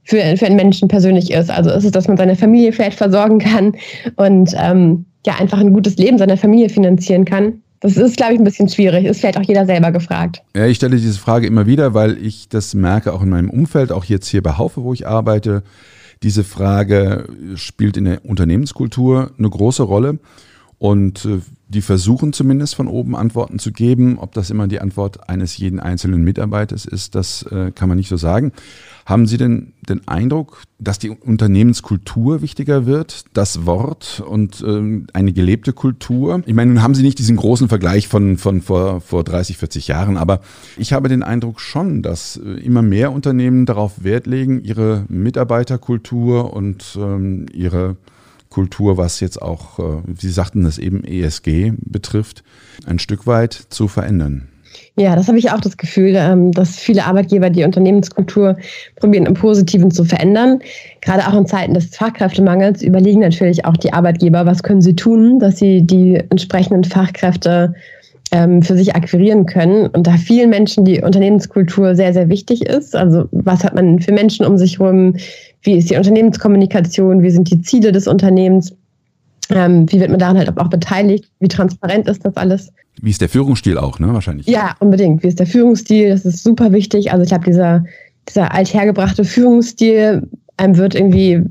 für, 0.05 0.37
für 0.37 0.47
einen 0.47 0.57
Menschen 0.57 0.89
persönlich 0.89 1.31
ist. 1.31 1.51
Also 1.51 1.71
ist 1.71 1.85
es, 1.85 1.91
dass 1.91 2.09
man 2.09 2.17
seine 2.17 2.37
Familie 2.37 2.73
vielleicht 2.73 2.99
versorgen 2.99 3.39
kann 3.39 3.75
und 4.17 4.55
ähm, 4.59 5.07
ja 5.27 5.35
einfach 5.39 5.59
ein 5.59 5.73
gutes 5.73 5.97
Leben 5.97 6.19
seiner 6.19 6.37
Familie 6.37 6.69
finanzieren 6.69 7.25
kann. 7.25 7.63
Das 7.81 7.97
ist, 7.97 8.19
glaube 8.19 8.35
ich, 8.35 8.39
ein 8.39 8.45
bisschen 8.45 8.69
schwierig. 8.69 9.07
Ist 9.07 9.21
vielleicht 9.21 9.39
auch 9.39 9.43
jeder 9.43 9.65
selber 9.65 9.91
gefragt. 9.91 10.43
Ja, 10.55 10.67
ich 10.67 10.77
stelle 10.77 10.97
diese 10.97 11.19
Frage 11.19 11.47
immer 11.47 11.67
wieder, 11.67 11.95
weil 11.95 12.19
ich 12.19 12.49
das 12.49 12.75
merke, 12.75 13.13
auch 13.15 13.23
in 13.23 13.31
meinem 13.31 13.49
Umfeld, 13.49 13.91
auch 13.91 14.05
jetzt 14.05 14.29
hier 14.29 14.43
bei 14.43 14.59
Haufe, 14.59 14.83
wo 14.83 14.93
ich 14.93 15.07
arbeite. 15.07 15.63
Diese 16.23 16.45
Frage 16.45 17.25
spielt 17.55 17.97
in 17.97 18.05
der 18.05 18.25
Unternehmenskultur 18.27 19.31
eine 19.39 19.49
große 19.49 19.83
Rolle. 19.83 20.19
Und 20.81 21.27
äh, 21.27 21.41
die 21.69 21.83
versuchen 21.83 22.33
zumindest 22.33 22.75
von 22.75 22.89
oben 22.89 23.15
Antworten 23.15 23.59
zu 23.59 23.71
geben. 23.71 24.19
Ob 24.19 24.33
das 24.33 24.49
immer 24.49 24.67
die 24.67 24.81
Antwort 24.81 25.29
eines 25.29 25.59
jeden 25.59 25.79
einzelnen 25.79 26.25
Mitarbeiters 26.25 26.87
ist, 26.87 27.15
das 27.15 27.43
äh, 27.43 27.71
kann 27.71 27.91
man 27.91 27.99
nicht 27.99 28.09
so 28.09 28.17
sagen. 28.17 28.53
Haben 29.05 29.27
Sie 29.27 29.37
denn 29.37 29.75
den 29.87 30.09
Eindruck, 30.09 30.63
dass 30.79 30.99
die 30.99 31.11
Unternehmenskultur 31.11 32.41
wichtiger 32.41 32.87
wird, 32.87 33.27
das 33.35 33.67
Wort 33.67 34.23
und 34.27 34.65
ähm, 34.67 35.07
eine 35.13 35.35
gelebte 35.35 35.75
Kultur? 35.75 36.43
Ich 36.47 36.55
meine, 36.55 36.73
nun 36.73 36.83
haben 36.83 36.95
Sie 36.95 37.03
nicht 37.03 37.19
diesen 37.19 37.37
großen 37.37 37.69
Vergleich 37.69 38.09
von, 38.09 38.39
von 38.39 38.63
vor, 38.63 39.03
vor 39.03 39.23
30, 39.23 39.59
40 39.59 39.87
Jahren, 39.87 40.17
aber 40.17 40.41
ich 40.79 40.95
habe 40.95 41.11
den 41.11 41.23
Eindruck 41.23 41.61
schon, 41.61 42.03
dass 42.03 42.39
äh, 42.39 42.53
immer 42.65 42.81
mehr 42.81 43.13
Unternehmen 43.13 43.67
darauf 43.67 44.03
Wert 44.03 44.27
legen, 44.27 44.65
ihre 44.65 45.05
Mitarbeiterkultur 45.09 46.55
und 46.55 46.97
ähm, 46.99 47.45
ihre 47.53 47.97
Kultur, 48.51 48.97
was 48.97 49.21
jetzt 49.21 49.41
auch, 49.41 49.79
äh, 49.79 50.03
Sie 50.19 50.31
sagten 50.31 50.65
das 50.65 50.79
eben, 50.79 51.05
ESG 51.05 51.73
betrifft, 51.79 52.43
ein 52.85 52.99
Stück 52.99 53.27
weit 53.27 53.55
zu 53.55 53.89
verändern. 53.89 54.49
Ja, 54.97 55.17
das 55.17 55.29
habe 55.29 55.39
ich 55.39 55.51
auch 55.51 55.61
das 55.61 55.77
Gefühl, 55.77 56.15
ähm, 56.17 56.53
dass 56.53 56.77
viele 56.77 57.05
Arbeitgeber 57.05 57.49
die 57.49 57.65
Unternehmenskultur 57.65 58.57
probieren, 58.97 59.27
im 59.27 59.35
Positiven 59.35 59.91
zu 59.91 60.05
verändern. 60.05 60.61
Gerade 61.01 61.27
auch 61.27 61.39
in 61.39 61.47
Zeiten 61.47 61.75
des 61.75 61.97
Fachkräftemangels 61.97 62.83
überlegen 62.83 63.21
natürlich 63.21 63.65
auch 63.65 63.77
die 63.77 63.93
Arbeitgeber, 63.93 64.47
was 64.47 64.63
können 64.63 64.83
sie 64.83 64.97
tun, 64.97 65.39
dass 65.39 65.59
sie 65.59 65.83
die 65.83 66.17
entsprechenden 66.17 66.85
Fachkräfte 66.85 67.75
ähm, 68.33 68.63
für 68.63 68.77
sich 68.77 68.95
akquirieren 68.95 69.47
können. 69.47 69.87
Und 69.89 70.07
da 70.07 70.13
vielen 70.13 70.51
Menschen 70.51 70.85
die 70.85 71.01
Unternehmenskultur 71.01 71.95
sehr, 71.95 72.13
sehr 72.13 72.29
wichtig 72.29 72.67
ist. 72.67 72.95
Also 72.95 73.27
was 73.33 73.65
hat 73.65 73.75
man 73.75 74.01
für 74.01 74.13
Menschen 74.13 74.47
um 74.47 74.59
sich 74.59 74.79
herum? 74.79 75.15
Wie 75.63 75.77
ist 75.77 75.91
die 75.91 75.97
Unternehmenskommunikation? 75.97 77.23
Wie 77.23 77.31
sind 77.31 77.51
die 77.51 77.61
Ziele 77.63 77.93
des 77.93 78.07
Unternehmens? 78.07 78.75
Ähm, 79.51 79.91
wie 79.91 80.01
wird 80.01 80.11
man 80.11 80.19
daran 80.19 80.39
halt 80.39 80.57
auch 80.57 80.69
beteiligt? 80.69 81.31
Wie 81.41 81.49
transparent 81.49 82.09
ist 82.09 82.25
das 82.25 82.37
alles? 82.37 82.73
Wie 83.03 83.11
ist 83.11 83.21
der 83.21 83.29
Führungsstil 83.29 83.79
auch, 83.79 83.99
ne? 83.99 84.13
Wahrscheinlich. 84.13 84.47
Ja, 84.47 84.75
unbedingt. 84.79 85.23
Wie 85.23 85.29
ist 85.29 85.39
der 85.39 85.47
Führungsstil? 85.47 86.11
Das 86.11 86.25
ist 86.25 86.43
super 86.43 86.73
wichtig. 86.73 87.13
Also 87.13 87.25
ich 87.25 87.33
habe 87.33 87.45
dieser, 87.45 87.85
dieser 88.29 88.53
althergebrachte 88.55 89.25
Führungsstil 89.25 90.29
Einem 90.61 90.77
wird 90.77 90.95
irgendwie 90.95 91.43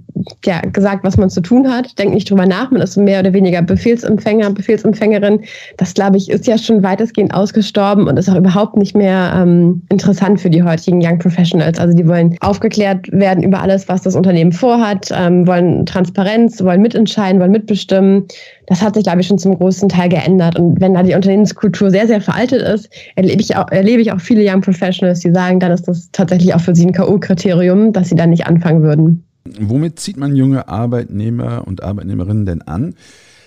ja, 0.45 0.62
gesagt, 0.62 1.03
was 1.03 1.17
man 1.17 1.29
zu 1.29 1.41
tun 1.41 1.71
hat, 1.71 1.97
denkt 1.97 2.13
nicht 2.13 2.29
drüber 2.29 2.45
nach, 2.45 2.71
man 2.71 2.82
ist 2.82 2.97
mehr 2.97 3.19
oder 3.19 3.34
weniger 3.34 3.62
Befehlsempfänger, 3.62 4.51
Befehlsempfängerin. 4.51 5.41
Das, 5.77 5.93
glaube 5.93 6.17
ich, 6.17 6.29
ist 6.29 6.47
ja 6.47 6.58
schon 6.58 6.84
weitestgehend 6.84 7.34
ausgestorben 7.34 8.08
und 8.08 8.17
ist 8.17 8.29
auch 8.29 8.36
überhaupt 8.36 8.77
nicht 8.77 8.95
mehr 8.95 9.34
ähm, 9.36 9.82
interessant 9.89 10.41
für 10.41 10.49
die 10.49 10.63
heutigen 10.63 10.99
Young 11.03 11.19
Professionals. 11.19 11.79
Also 11.79 11.95
die 11.95 12.08
wollen 12.08 12.36
aufgeklärt 12.41 13.12
werden 13.12 13.43
über 13.43 13.62
alles, 13.62 13.88
was 13.88 14.01
das 14.01 14.15
Unternehmen 14.15 14.51
vorhat, 14.51 15.10
ähm, 15.13 15.47
wollen 15.47 15.86
Transparenz, 15.86 16.63
wollen 16.63 16.82
mitentscheiden, 16.82 17.39
wollen 17.39 17.51
mitbestimmen. 17.51 18.25
Das 18.67 18.82
hat 18.82 18.95
sich, 18.95 19.03
glaube 19.03 19.21
ich, 19.21 19.27
schon 19.27 19.39
zum 19.39 19.58
großen 19.58 19.89
Teil 19.89 20.10
geändert. 20.10 20.60
Und 20.60 20.79
wenn 20.82 20.93
da 20.93 21.03
die 21.03 21.15
Unternehmenskultur 21.15 21.89
sehr, 21.89 22.08
sehr 22.08 22.21
veraltet 22.21 22.62
ist, 22.62 22.89
erlebe 23.15 23.41
ich 23.41 23.55
auch, 23.55 23.69
erlebe 23.71 24.01
ich 24.01 24.12
auch 24.12 24.19
viele 24.19 24.43
Young 24.45 24.62
Professionals, 24.62 25.21
die 25.21 25.32
sagen, 25.32 25.60
dann 25.60 25.71
ist 25.71 25.88
das 25.88 26.10
tatsächlich 26.12 26.53
auch 26.53 26.62
für 26.62 26.75
sie 26.75 26.86
ein 26.86 26.93
K.O.-Kriterium, 26.93 27.91
dass 27.91 28.10
sie 28.10 28.15
dann 28.15 28.29
nicht 28.29 28.45
anfangen 28.45 28.84
würden. 28.84 29.23
Womit 29.45 29.99
zieht 29.99 30.17
man 30.17 30.36
junge 30.36 30.67
Arbeitnehmer 30.67 31.67
und 31.67 31.84
Arbeitnehmerinnen 31.84 32.45
denn 32.45 32.62
an? 32.62 32.95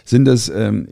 Sind 0.04 0.24
das 0.24 0.48
ähm, 0.48 0.88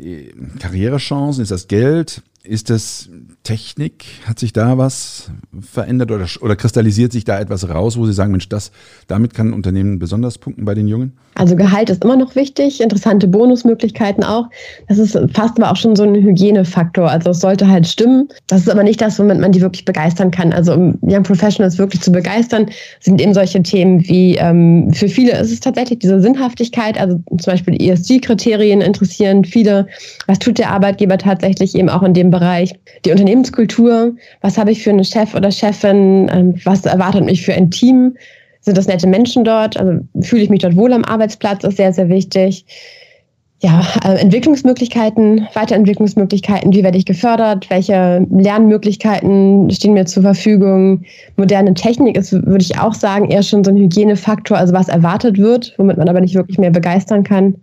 Karrierechancen? 0.58 1.42
Ist 1.42 1.50
das 1.50 1.68
Geld? 1.68 2.22
Ist 2.42 2.70
das 2.70 3.10
Technik? 3.42 4.04
Hat 4.24 4.38
sich 4.38 4.52
da 4.52 4.78
was 4.78 5.30
verändert 5.60 6.10
oder, 6.10 6.26
oder 6.40 6.56
kristallisiert 6.56 7.12
sich 7.12 7.24
da 7.24 7.38
etwas 7.38 7.68
raus, 7.68 7.96
wo 7.96 8.06
Sie 8.06 8.12
sagen, 8.12 8.30
Mensch, 8.30 8.48
das, 8.48 8.70
damit 9.08 9.34
kann 9.34 9.48
ein 9.48 9.52
Unternehmen 9.52 9.98
besonders 9.98 10.38
punkten 10.38 10.64
bei 10.64 10.74
den 10.74 10.88
Jungen? 10.88 11.18
Also 11.40 11.56
Gehalt 11.56 11.88
ist 11.88 12.04
immer 12.04 12.16
noch 12.16 12.36
wichtig, 12.36 12.82
interessante 12.82 13.26
Bonusmöglichkeiten 13.26 14.22
auch. 14.22 14.44
Das 14.88 14.98
ist 14.98 15.18
fast 15.32 15.58
aber 15.58 15.72
auch 15.72 15.76
schon 15.76 15.96
so 15.96 16.02
ein 16.02 16.14
Hygienefaktor. 16.14 17.10
Also 17.10 17.30
es 17.30 17.40
sollte 17.40 17.66
halt 17.66 17.86
stimmen. 17.86 18.28
Das 18.48 18.60
ist 18.60 18.68
aber 18.68 18.82
nicht 18.82 19.00
das, 19.00 19.18
womit 19.18 19.40
man 19.40 19.50
die 19.50 19.62
wirklich 19.62 19.86
begeistern 19.86 20.30
kann. 20.30 20.52
Also 20.52 20.74
um 20.74 20.98
Young 21.00 21.22
Professionals 21.22 21.78
wirklich 21.78 22.02
zu 22.02 22.12
begeistern, 22.12 22.66
sind 23.00 23.22
eben 23.22 23.32
solche 23.32 23.62
Themen 23.62 24.06
wie, 24.06 24.36
ähm, 24.36 24.92
für 24.92 25.08
viele 25.08 25.32
ist 25.32 25.50
es 25.50 25.60
tatsächlich 25.60 26.00
diese 26.00 26.20
Sinnhaftigkeit, 26.20 27.00
also 27.00 27.18
zum 27.38 27.52
Beispiel 27.52 27.80
ESG-Kriterien 27.80 28.82
interessieren 28.82 29.42
viele. 29.46 29.86
Was 30.26 30.40
tut 30.40 30.58
der 30.58 30.70
Arbeitgeber 30.70 31.16
tatsächlich 31.16 31.74
eben 31.74 31.88
auch 31.88 32.02
in 32.02 32.12
dem 32.12 32.30
Bereich. 32.30 32.74
Die 33.06 33.12
Unternehmenskultur, 33.12 34.12
was 34.42 34.58
habe 34.58 34.72
ich 34.72 34.82
für 34.82 34.90
einen 34.90 35.04
Chef 35.04 35.34
oder 35.34 35.50
Chefin, 35.50 36.30
ähm, 36.30 36.54
was 36.64 36.84
erwartet 36.84 37.24
mich 37.24 37.42
für 37.42 37.54
ein 37.54 37.70
Team, 37.70 38.14
sind 38.60 38.76
das 38.76 38.86
nette 38.86 39.06
Menschen 39.06 39.44
dort, 39.44 39.76
also 39.78 40.00
fühle 40.20 40.42
ich 40.42 40.50
mich 40.50 40.60
dort 40.60 40.76
wohl 40.76 40.92
am 40.92 41.04
Arbeitsplatz, 41.04 41.64
ist 41.64 41.76
sehr, 41.76 41.92
sehr 41.92 42.08
wichtig. 42.08 42.64
Ja, 43.62 43.82
äh, 44.04 44.14
Entwicklungsmöglichkeiten, 44.14 45.46
Weiterentwicklungsmöglichkeiten, 45.52 46.72
wie 46.72 46.82
werde 46.82 46.96
ich 46.96 47.04
gefördert, 47.04 47.68
welche 47.68 48.26
Lernmöglichkeiten 48.30 49.70
stehen 49.70 49.92
mir 49.92 50.06
zur 50.06 50.22
Verfügung. 50.22 51.02
Moderne 51.36 51.74
Technik 51.74 52.16
ist, 52.16 52.32
würde 52.32 52.62
ich 52.62 52.78
auch 52.78 52.94
sagen, 52.94 53.30
eher 53.30 53.42
schon 53.42 53.62
so 53.62 53.70
ein 53.70 53.76
Hygienefaktor, 53.76 54.56
also 54.56 54.72
was 54.72 54.88
erwartet 54.88 55.36
wird, 55.36 55.74
womit 55.76 55.98
man 55.98 56.08
aber 56.08 56.22
nicht 56.22 56.34
wirklich 56.34 56.58
mehr 56.58 56.70
begeistern 56.70 57.22
kann. 57.22 57.54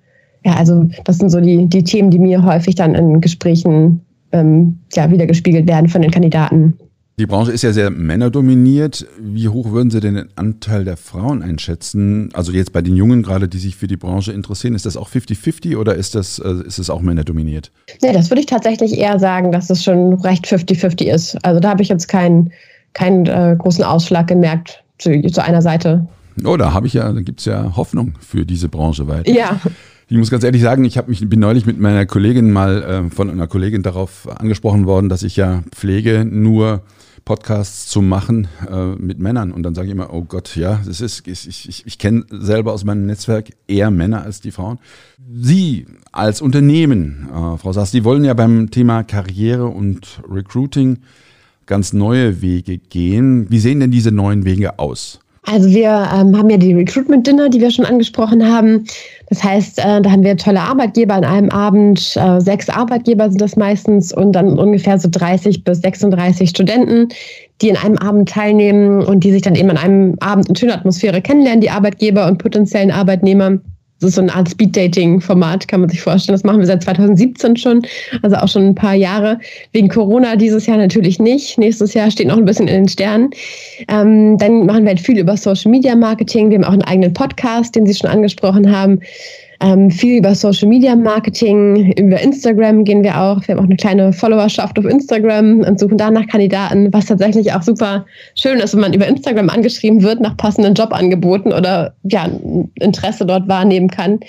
Ja, 0.46 0.54
also 0.54 0.88
das 1.04 1.18
sind 1.18 1.32
so 1.32 1.42
die, 1.42 1.68
die 1.68 1.84
Themen, 1.84 2.12
die 2.12 2.20
mir 2.20 2.44
häufig 2.44 2.76
dann 2.76 2.94
in 2.94 3.20
Gesprächen 3.20 4.02
ähm, 4.34 4.78
ja, 4.94 5.10
wiedergespiegelt 5.10 5.68
werden 5.68 5.90
von 5.90 6.04
den 6.04 6.12
Kandidaten. 6.12 6.78
Die 7.20 7.26
Branche 7.26 7.52
ist 7.52 7.64
ja 7.64 7.74
sehr 7.74 7.90
männerdominiert. 7.90 9.08
Wie 9.20 9.50
hoch 9.50 9.72
würden 9.72 9.90
Sie 9.90 10.00
denn 10.00 10.14
den 10.14 10.30
Anteil 10.36 10.86
der 10.86 10.98
Frauen 10.98 11.42
einschätzen? 11.42 12.30
Also 12.34 12.52
jetzt 12.52 12.74
bei 12.74 12.84
den 12.84 12.96
Jungen 12.96 13.24
gerade, 13.24 13.48
die 13.48 13.58
sich 13.58 13.76
für 13.76 13.88
die 13.88 13.98
Branche 13.98 14.32
interessieren, 14.32 14.76
ist 14.76 14.86
das 14.86 14.96
auch 14.96 15.10
50-50 15.10 15.78
oder 15.78 15.96
ist 15.96 16.14
das, 16.14 16.38
äh, 16.38 16.64
ist 16.68 16.78
es 16.78 16.92
auch 16.92 17.02
männerdominiert? 17.02 17.72
Nee, 18.04 18.14
das 18.14 18.30
würde 18.30 18.42
ich 18.42 18.46
tatsächlich 18.46 18.96
eher 19.00 19.18
sagen, 19.18 19.52
dass 19.52 19.72
es 19.72 19.84
schon 19.84 20.14
recht 20.22 20.46
50-50 20.46 21.12
ist. 21.12 21.44
Also 21.44 21.60
da 21.60 21.70
habe 21.70 21.82
ich 21.82 21.90
jetzt 21.90 22.08
keinen, 22.08 22.52
keinen 22.94 23.26
äh, 23.26 23.56
großen 23.58 23.84
Ausschlag 23.84 24.28
gemerkt 24.28 24.84
zu, 25.00 25.20
zu 25.24 25.44
einer 25.44 25.64
Seite. 25.64 26.08
Oh, 26.46 26.56
da 26.56 26.72
habe 26.72 26.86
ich 26.86 26.94
ja, 26.94 27.12
da 27.12 27.22
gibt 27.22 27.40
es 27.40 27.48
ja 27.48 27.76
Hoffnung 27.76 28.14
für 28.20 28.46
diese 28.46 28.70
Branche 28.70 29.08
weiter. 29.08 29.32
Ja. 29.32 29.60
Ich 30.08 30.18
muss 30.18 30.30
ganz 30.30 30.44
ehrlich 30.44 30.62
sagen, 30.62 30.86
ich 30.86 31.00
habe 31.00 31.10
mich 31.10 31.28
bin 31.28 31.40
neulich 31.40 31.66
mit 31.66 31.80
meiner 31.80 32.06
Kollegin 32.06 32.52
mal 32.52 32.84
äh, 32.84 33.10
von 33.10 33.32
einer 33.32 33.48
Kollegin 33.48 33.82
darauf 33.82 34.30
angesprochen 34.40 34.86
worden, 34.86 35.10
dass 35.10 35.24
ich 35.24 35.36
ja 35.36 35.64
pflege, 35.72 36.24
nur 36.24 36.84
Podcasts 37.28 37.88
zu 37.88 38.02
machen 38.02 38.48
äh, 38.72 38.96
mit 38.96 39.20
Männern. 39.20 39.52
Und 39.52 39.64
dann 39.64 39.76
sage 39.76 39.88
ich 39.88 39.92
immer, 39.92 40.14
oh 40.14 40.24
Gott, 40.24 40.56
ja, 40.56 40.80
das 40.86 41.02
ist, 41.02 41.28
ich, 41.28 41.46
ich, 41.46 41.86
ich 41.86 41.98
kenne 41.98 42.26
selber 42.30 42.72
aus 42.72 42.86
meinem 42.86 43.06
Netzwerk 43.06 43.50
eher 43.68 43.92
Männer 43.92 44.22
als 44.22 44.40
die 44.40 44.52
Frauen. 44.52 44.80
Sie 45.30 45.88
als 46.14 46.42
Unternehmen, 46.42 47.28
äh, 47.30 47.58
Frau 47.58 47.74
Sass, 47.74 47.92
die 47.92 48.06
wollen 48.06 48.24
ja 48.24 48.34
beim 48.34 48.72
Thema 48.72 49.04
Karriere 49.04 49.66
und 49.66 50.22
Recruiting 50.26 51.00
ganz 51.66 51.92
neue 51.92 52.42
Wege 52.42 52.78
gehen. 52.78 53.48
Wie 53.50 53.60
sehen 53.60 53.82
denn 53.82 53.92
diese 53.92 54.14
neuen 54.14 54.46
Wege 54.46 54.80
aus? 54.80 55.20
Also 55.50 55.70
wir 55.70 55.88
ähm, 56.14 56.38
haben 56.38 56.50
ja 56.50 56.58
die 56.58 56.74
Recruitment 56.74 57.26
Dinner, 57.26 57.48
die 57.48 57.62
wir 57.62 57.72
schon 57.72 57.86
angesprochen 57.86 58.46
haben. 58.46 58.86
Das 59.30 59.42
heißt, 59.42 59.80
äh, 59.80 60.02
da 60.02 60.12
haben 60.12 60.24
wir 60.24 60.36
tolle 60.36 60.60
Arbeitgeber 60.60 61.14
an 61.14 61.24
einem 61.24 61.50
Abend. 61.52 62.18
Äh, 62.18 62.42
sechs 62.42 62.68
Arbeitgeber 62.68 63.30
sind 63.30 63.40
das 63.40 63.56
meistens 63.56 64.12
und 64.12 64.34
dann 64.34 64.60
ungefähr 64.60 65.00
so 65.00 65.08
30 65.10 65.64
bis 65.64 65.80
36 65.80 66.50
Studenten, 66.50 67.08
die 67.62 67.70
in 67.70 67.78
einem 67.78 67.98
Abend 67.98 68.28
teilnehmen 68.28 69.02
und 69.02 69.24
die 69.24 69.32
sich 69.32 69.42
dann 69.42 69.56
eben 69.56 69.70
an 69.70 69.78
einem 69.78 70.16
Abend 70.20 70.50
in 70.50 70.56
schöner 70.58 70.76
Atmosphäre 70.76 71.22
kennenlernen, 71.22 71.62
die 71.62 71.70
Arbeitgeber 71.70 72.28
und 72.28 72.40
potenziellen 72.40 72.92
Arbeitnehmer. 72.92 73.60
Das 74.00 74.10
ist 74.10 74.16
so 74.16 74.22
eine 74.22 74.34
Art 74.34 74.50
Speed-Dating-Format, 74.50 75.68
kann 75.68 75.82
man 75.82 75.90
sich 75.90 76.02
vorstellen. 76.02 76.36
Das 76.36 76.44
machen 76.44 76.60
wir 76.60 76.68
seit 76.68 76.84
2017 76.84 77.58
schon, 77.58 77.82
also 78.22 78.36
auch 78.36 78.48
schon 78.48 78.68
ein 78.68 78.76
paar 78.76 78.94
Jahre. 78.94 79.40
Wegen 79.74 79.88
Corona 79.88 80.36
dieses 80.36 80.68
Jahr 80.68 80.78
natürlich 80.78 81.20
nicht. 81.20 81.58
Nächstes 81.58 81.94
Jahr 81.94 82.12
steht 82.12 82.28
noch 82.28 82.38
ein 82.38 82.46
bisschen 82.46 82.68
in 82.68 82.76
den 82.76 82.88
Sternen. 82.88 83.32
Ähm, 83.88 84.38
dann 84.38 84.66
machen 84.66 84.84
wir 84.84 84.90
halt 84.90 85.00
viel 85.00 85.18
über 85.18 85.36
Social 85.36 85.72
Media 85.72 85.96
Marketing. 85.96 86.50
Wir 86.50 86.58
haben 86.58 86.66
auch 86.66 86.74
einen 86.74 86.84
eigenen 86.84 87.14
Podcast, 87.14 87.76
den 87.76 87.88
Sie 87.88 87.96
schon 87.96 88.10
angesprochen 88.10 88.72
haben 88.72 89.00
ähm, 89.60 89.90
viel 89.90 90.20
über 90.20 90.36
Social 90.36 90.68
Media 90.68 90.96
Marketing, 90.96 91.92
über 91.94 92.20
Instagram 92.20 92.84
gehen 92.84 93.04
wir 93.04 93.20
auch. 93.20 93.42
Wir 93.48 93.56
haben 93.56 93.60
auch 93.60 93.66
eine 93.66 93.76
kleine 93.76 94.14
Followerschaft 94.14 94.78
auf 94.78 94.86
Instagram 94.86 95.62
und 95.62 95.80
suchen 95.80 95.98
danach 95.98 96.28
Kandidaten, 96.28 96.92
was 96.94 97.06
tatsächlich 97.06 97.52
auch 97.54 97.64
super 97.64 98.06
schön 98.36 98.60
ist, 98.60 98.74
wenn 98.74 98.82
man 98.82 98.94
über 98.94 99.08
Instagram 99.08 99.50
angeschrieben 99.50 100.04
wird 100.04 100.20
nach 100.20 100.38
passenden 100.38 100.76
Jobangeboten 100.76 101.54
oder 101.54 101.94
ja, 102.04 102.30
Interesse 102.76 103.26
dort 103.26 103.48
wahrnehmen 103.48 103.90
kann. 103.90 104.20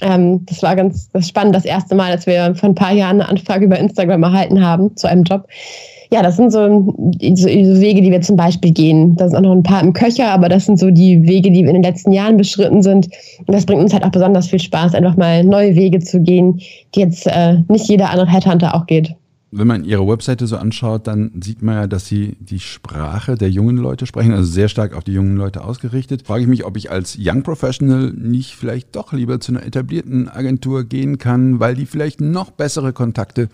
Ähm, 0.00 0.46
das 0.46 0.62
war 0.62 0.76
ganz 0.76 1.10
das 1.12 1.28
spannend, 1.28 1.54
das 1.54 1.64
erste 1.64 1.94
Mal, 1.94 2.12
als 2.12 2.26
wir 2.26 2.54
vor 2.54 2.70
ein 2.70 2.74
paar 2.74 2.92
Jahren 2.92 3.20
eine 3.20 3.28
Anfrage 3.28 3.66
über 3.66 3.78
Instagram 3.78 4.22
erhalten 4.22 4.64
haben 4.64 4.96
zu 4.96 5.06
einem 5.06 5.24
Job 5.24 5.46
ja, 6.10 6.22
das 6.22 6.36
sind 6.36 6.50
so, 6.50 6.58
so, 6.58 7.46
Wege, 7.46 8.00
die 8.00 8.10
wir 8.10 8.22
zum 8.22 8.36
Beispiel 8.36 8.72
gehen. 8.72 9.16
Da 9.16 9.28
sind 9.28 9.36
auch 9.36 9.42
noch 9.42 9.52
ein 9.52 9.62
paar 9.62 9.82
im 9.82 9.92
Köcher, 9.92 10.30
aber 10.30 10.48
das 10.48 10.64
sind 10.64 10.78
so 10.78 10.90
die 10.90 11.26
Wege, 11.26 11.50
die 11.50 11.62
wir 11.62 11.68
in 11.68 11.74
den 11.74 11.82
letzten 11.82 12.12
Jahren 12.12 12.36
beschritten 12.36 12.82
sind. 12.82 13.08
Und 13.38 13.54
das 13.54 13.66
bringt 13.66 13.82
uns 13.82 13.92
halt 13.92 14.04
auch 14.04 14.10
besonders 14.10 14.48
viel 14.48 14.60
Spaß, 14.60 14.94
einfach 14.94 15.16
mal 15.16 15.44
neue 15.44 15.74
Wege 15.74 15.98
zu 15.98 16.20
gehen, 16.20 16.60
die 16.94 17.00
jetzt 17.00 17.26
äh, 17.26 17.58
nicht 17.68 17.88
jeder 17.88 18.10
andere 18.10 18.30
Headhunter 18.30 18.74
auch 18.74 18.86
geht. 18.86 19.14
Wenn 19.50 19.66
man 19.66 19.84
Ihre 19.84 20.06
Webseite 20.06 20.46
so 20.46 20.58
anschaut, 20.58 21.06
dann 21.06 21.30
sieht 21.42 21.62
man 21.62 21.74
ja, 21.74 21.86
dass 21.86 22.06
Sie 22.06 22.36
die 22.38 22.60
Sprache 22.60 23.34
der 23.34 23.48
jungen 23.48 23.78
Leute 23.78 24.04
sprechen, 24.04 24.32
also 24.32 24.50
sehr 24.50 24.68
stark 24.68 24.94
auf 24.94 25.04
die 25.04 25.12
jungen 25.12 25.36
Leute 25.36 25.64
ausgerichtet. 25.64 26.26
Frage 26.26 26.42
ich 26.42 26.48
mich, 26.48 26.66
ob 26.66 26.76
ich 26.76 26.90
als 26.90 27.16
Young 27.18 27.42
Professional 27.42 28.12
nicht 28.14 28.54
vielleicht 28.54 28.94
doch 28.94 29.14
lieber 29.14 29.40
zu 29.40 29.52
einer 29.52 29.64
etablierten 29.64 30.28
Agentur 30.28 30.84
gehen 30.84 31.16
kann, 31.16 31.60
weil 31.60 31.74
die 31.74 31.86
vielleicht 31.86 32.20
noch 32.20 32.50
bessere 32.50 32.92
Kontakte 32.92 33.48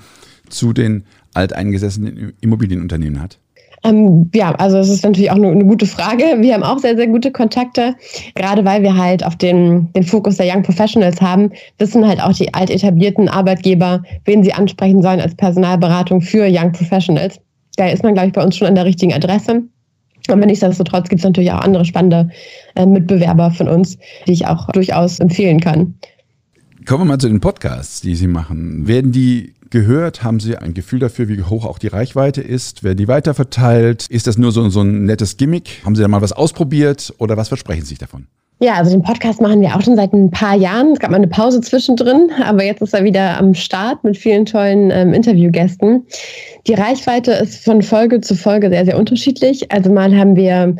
zu 0.48 0.72
den 0.72 1.04
alteingesessenen 1.34 2.32
Immobilienunternehmen 2.40 3.20
hat? 3.20 3.38
Ähm, 3.84 4.30
ja, 4.34 4.52
also 4.54 4.78
es 4.78 4.88
ist 4.88 5.04
natürlich 5.04 5.30
auch 5.30 5.36
eine, 5.36 5.50
eine, 5.50 5.64
gute 5.64 5.86
Frage. 5.86 6.24
Wir 6.40 6.54
haben 6.54 6.62
auch 6.62 6.78
sehr, 6.78 6.96
sehr 6.96 7.06
gute 7.06 7.30
Kontakte, 7.30 7.94
gerade 8.34 8.64
weil 8.64 8.82
wir 8.82 8.96
halt 8.96 9.24
auf 9.24 9.36
den, 9.36 9.92
den 9.92 10.04
Fokus 10.04 10.38
der 10.38 10.46
Young 10.46 10.62
Professionals 10.62 11.20
haben, 11.20 11.50
wissen 11.78 12.06
halt 12.06 12.22
auch 12.22 12.32
die 12.32 12.52
alt 12.54 12.70
etablierten 12.70 13.28
Arbeitgeber, 13.28 14.02
wen 14.24 14.42
sie 14.42 14.54
ansprechen 14.54 15.02
sollen 15.02 15.20
als 15.20 15.34
Personalberatung 15.34 16.22
für 16.22 16.46
Young 16.50 16.72
Professionals. 16.72 17.38
Da 17.76 17.88
ist 17.88 18.02
man, 18.02 18.14
glaube 18.14 18.28
ich, 18.28 18.32
bei 18.32 18.42
uns 18.42 18.56
schon 18.56 18.68
an 18.68 18.74
der 18.74 18.86
richtigen 18.86 19.12
Adresse. 19.12 19.62
Aber 20.28 20.46
nichtsdestotrotz 20.46 21.10
gibt 21.10 21.20
es 21.20 21.24
natürlich 21.24 21.52
auch 21.52 21.60
andere 21.60 21.84
spannende 21.84 22.30
äh, 22.76 22.86
Mitbewerber 22.86 23.50
von 23.50 23.68
uns, 23.68 23.98
die 24.26 24.32
ich 24.32 24.46
auch 24.46 24.70
durchaus 24.70 25.20
empfehlen 25.20 25.60
kann. 25.60 25.94
Kommen 26.86 27.00
wir 27.00 27.12
mal 27.12 27.18
zu 27.18 27.28
den 27.28 27.40
Podcasts, 27.40 28.02
die 28.02 28.14
Sie 28.14 28.26
machen. 28.26 28.86
Werden 28.86 29.10
die 29.10 29.54
gehört? 29.70 30.22
Haben 30.22 30.38
Sie 30.38 30.58
ein 30.58 30.74
Gefühl 30.74 30.98
dafür, 30.98 31.28
wie 31.28 31.42
hoch 31.42 31.64
auch 31.64 31.78
die 31.78 31.86
Reichweite 31.86 32.42
ist? 32.42 32.84
Werden 32.84 32.98
die 32.98 33.08
weiterverteilt? 33.08 34.06
Ist 34.10 34.26
das 34.26 34.36
nur 34.36 34.52
so, 34.52 34.68
so 34.68 34.82
ein 34.82 35.06
nettes 35.06 35.38
Gimmick? 35.38 35.80
Haben 35.86 35.96
Sie 35.96 36.02
da 36.02 36.08
mal 36.08 36.20
was 36.20 36.32
ausprobiert 36.32 37.14
oder 37.16 37.38
was 37.38 37.48
versprechen 37.48 37.82
Sie 37.82 37.90
sich 37.90 37.98
davon? 37.98 38.26
Ja, 38.60 38.74
also 38.74 38.90
den 38.90 39.02
Podcast 39.02 39.40
machen 39.40 39.62
wir 39.62 39.74
auch 39.74 39.80
schon 39.80 39.96
seit 39.96 40.12
ein 40.12 40.30
paar 40.30 40.56
Jahren. 40.56 40.92
Es 40.92 40.98
gab 40.98 41.10
mal 41.10 41.16
eine 41.16 41.26
Pause 41.26 41.62
zwischendrin, 41.62 42.30
aber 42.44 42.62
jetzt 42.64 42.82
ist 42.82 42.92
er 42.92 43.02
wieder 43.02 43.38
am 43.38 43.54
Start 43.54 44.04
mit 44.04 44.18
vielen 44.18 44.44
tollen 44.44 44.90
ähm, 44.90 45.14
Interviewgästen. 45.14 46.06
Die 46.66 46.74
Reichweite 46.74 47.32
ist 47.32 47.64
von 47.64 47.80
Folge 47.80 48.20
zu 48.20 48.34
Folge 48.34 48.68
sehr, 48.68 48.84
sehr 48.84 48.98
unterschiedlich. 48.98 49.72
Also 49.72 49.90
mal 49.90 50.14
haben 50.14 50.36
wir 50.36 50.76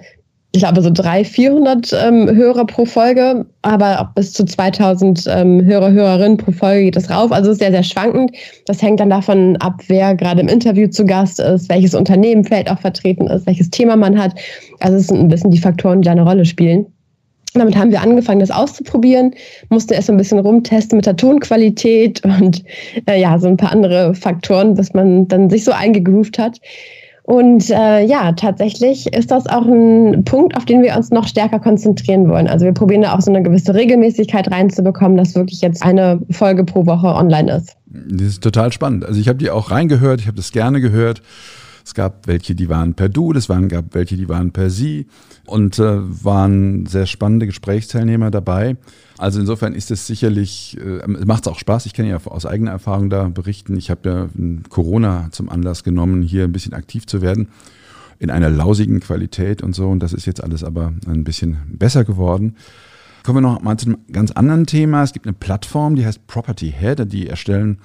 ich 0.54 0.60
glaube, 0.60 0.82
so 0.82 0.90
300, 0.90 1.26
400 1.26 1.92
ähm, 1.94 2.30
Hörer 2.32 2.64
pro 2.64 2.84
Folge, 2.84 3.44
aber 3.62 4.00
auch 4.00 4.14
bis 4.14 4.32
zu 4.32 4.44
2000 4.44 5.24
ähm, 5.26 5.64
Hörer, 5.64 5.90
Hörerinnen 5.90 6.36
pro 6.36 6.52
Folge 6.52 6.84
geht 6.84 6.96
es 6.96 7.10
rauf. 7.10 7.32
Also 7.32 7.52
sehr, 7.52 7.72
sehr 7.72 7.82
schwankend. 7.82 8.30
Das 8.66 8.80
hängt 8.80 9.00
dann 9.00 9.10
davon 9.10 9.56
ab, 9.56 9.82
wer 9.88 10.14
gerade 10.14 10.40
im 10.40 10.46
Interview 10.46 10.86
zu 10.86 11.04
Gast 11.04 11.40
ist, 11.40 11.68
welches 11.68 11.92
Unternehmen 11.92 12.44
vielleicht 12.44 12.70
auch 12.70 12.78
vertreten 12.78 13.26
ist, 13.26 13.48
welches 13.48 13.68
Thema 13.70 13.96
man 13.96 14.16
hat. 14.16 14.38
Also 14.78 14.98
es 14.98 15.08
sind 15.08 15.18
ein 15.18 15.28
bisschen 15.28 15.50
die 15.50 15.58
Faktoren, 15.58 16.02
die 16.02 16.06
da 16.06 16.12
eine 16.12 16.22
Rolle 16.22 16.44
spielen. 16.44 16.86
damit 17.54 17.76
haben 17.76 17.90
wir 17.90 18.00
angefangen, 18.00 18.38
das 18.38 18.52
auszuprobieren, 18.52 19.34
mussten 19.70 19.94
erst 19.94 20.08
ein 20.08 20.16
bisschen 20.16 20.38
rumtesten 20.38 20.94
mit 20.94 21.06
der 21.06 21.16
Tonqualität 21.16 22.24
und 22.24 22.62
äh, 23.06 23.20
ja, 23.20 23.36
so 23.40 23.48
ein 23.48 23.56
paar 23.56 23.72
andere 23.72 24.14
Faktoren, 24.14 24.74
bis 24.74 24.94
man 24.94 25.26
dann 25.26 25.50
sich 25.50 25.64
so 25.64 25.72
eingegroovt 25.72 26.38
hat. 26.38 26.60
Und 27.26 27.70
äh, 27.70 28.04
ja, 28.04 28.32
tatsächlich 28.32 29.10
ist 29.14 29.30
das 29.30 29.46
auch 29.46 29.64
ein 29.64 30.24
Punkt, 30.24 30.58
auf 30.58 30.66
den 30.66 30.82
wir 30.82 30.94
uns 30.94 31.10
noch 31.10 31.26
stärker 31.26 31.58
konzentrieren 31.58 32.28
wollen. 32.28 32.46
Also 32.46 32.66
wir 32.66 32.74
probieren 32.74 33.00
da 33.00 33.14
auch 33.14 33.22
so 33.22 33.30
eine 33.30 33.42
gewisse 33.42 33.74
Regelmäßigkeit 33.74 34.50
reinzubekommen, 34.50 35.16
dass 35.16 35.34
wirklich 35.34 35.62
jetzt 35.62 35.82
eine 35.82 36.20
Folge 36.30 36.64
pro 36.64 36.84
Woche 36.84 37.06
online 37.06 37.56
ist. 37.56 37.76
Das 37.86 38.26
ist 38.26 38.42
total 38.42 38.72
spannend. 38.72 39.06
Also 39.06 39.18
ich 39.18 39.28
habe 39.28 39.38
die 39.38 39.50
auch 39.50 39.70
reingehört, 39.70 40.20
ich 40.20 40.26
habe 40.26 40.36
das 40.36 40.52
gerne 40.52 40.82
gehört. 40.82 41.22
Es 41.84 41.92
gab 41.92 42.26
welche, 42.26 42.54
die 42.54 42.68
waren 42.70 42.94
per 42.94 43.10
Du, 43.10 43.32
es 43.32 43.48
waren, 43.48 43.68
gab 43.68 43.94
welche, 43.94 44.16
die 44.16 44.28
waren 44.28 44.52
per 44.52 44.70
Sie 44.70 45.06
und 45.44 45.78
äh, 45.78 45.98
waren 46.24 46.86
sehr 46.86 47.04
spannende 47.04 47.46
Gesprächsteilnehmer 47.46 48.30
dabei. 48.30 48.76
Also 49.18 49.38
insofern 49.38 49.74
ist 49.74 49.90
es 49.90 50.06
sicherlich, 50.06 50.78
äh, 50.80 51.06
macht 51.06 51.46
es 51.46 51.52
auch 51.52 51.58
Spaß. 51.58 51.84
Ich 51.86 51.92
kann 51.92 52.06
ja 52.06 52.18
aus 52.24 52.46
eigener 52.46 52.70
Erfahrung 52.70 53.10
da 53.10 53.28
berichten. 53.28 53.76
Ich 53.76 53.90
habe 53.90 54.08
ja 54.08 54.28
Corona 54.70 55.28
zum 55.30 55.50
Anlass 55.50 55.84
genommen, 55.84 56.22
hier 56.22 56.44
ein 56.44 56.52
bisschen 56.52 56.72
aktiv 56.72 57.06
zu 57.06 57.20
werden 57.20 57.48
in 58.18 58.30
einer 58.30 58.48
lausigen 58.48 59.00
Qualität 59.00 59.62
und 59.62 59.74
so. 59.74 59.88
Und 59.88 60.00
das 60.00 60.14
ist 60.14 60.24
jetzt 60.24 60.42
alles 60.42 60.64
aber 60.64 60.94
ein 61.06 61.24
bisschen 61.24 61.58
besser 61.68 62.04
geworden. 62.04 62.56
Kommen 63.22 63.38
wir 63.38 63.40
noch 63.42 63.60
mal 63.62 63.76
zu 63.76 63.86
einem 63.86 63.98
ganz 64.10 64.32
anderen 64.32 64.66
Thema. 64.66 65.02
Es 65.02 65.12
gibt 65.12 65.26
eine 65.26 65.34
Plattform, 65.34 65.96
die 65.96 66.06
heißt 66.06 66.26
Property 66.26 66.72
Head. 66.72 67.12
Die 67.12 67.28
erstellen 67.28 67.78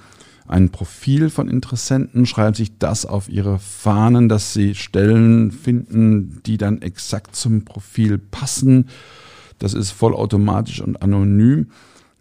ein 0.50 0.70
Profil 0.70 1.30
von 1.30 1.48
Interessenten, 1.48 2.26
schreiben 2.26 2.54
sich 2.54 2.76
das 2.78 3.06
auf 3.06 3.28
ihre 3.28 3.58
Fahnen, 3.58 4.28
dass 4.28 4.52
sie 4.52 4.74
Stellen 4.74 5.52
finden, 5.52 6.42
die 6.44 6.58
dann 6.58 6.82
exakt 6.82 7.36
zum 7.36 7.64
Profil 7.64 8.18
passen. 8.18 8.88
Das 9.58 9.74
ist 9.74 9.92
vollautomatisch 9.92 10.80
und 10.80 11.02
anonym. 11.02 11.70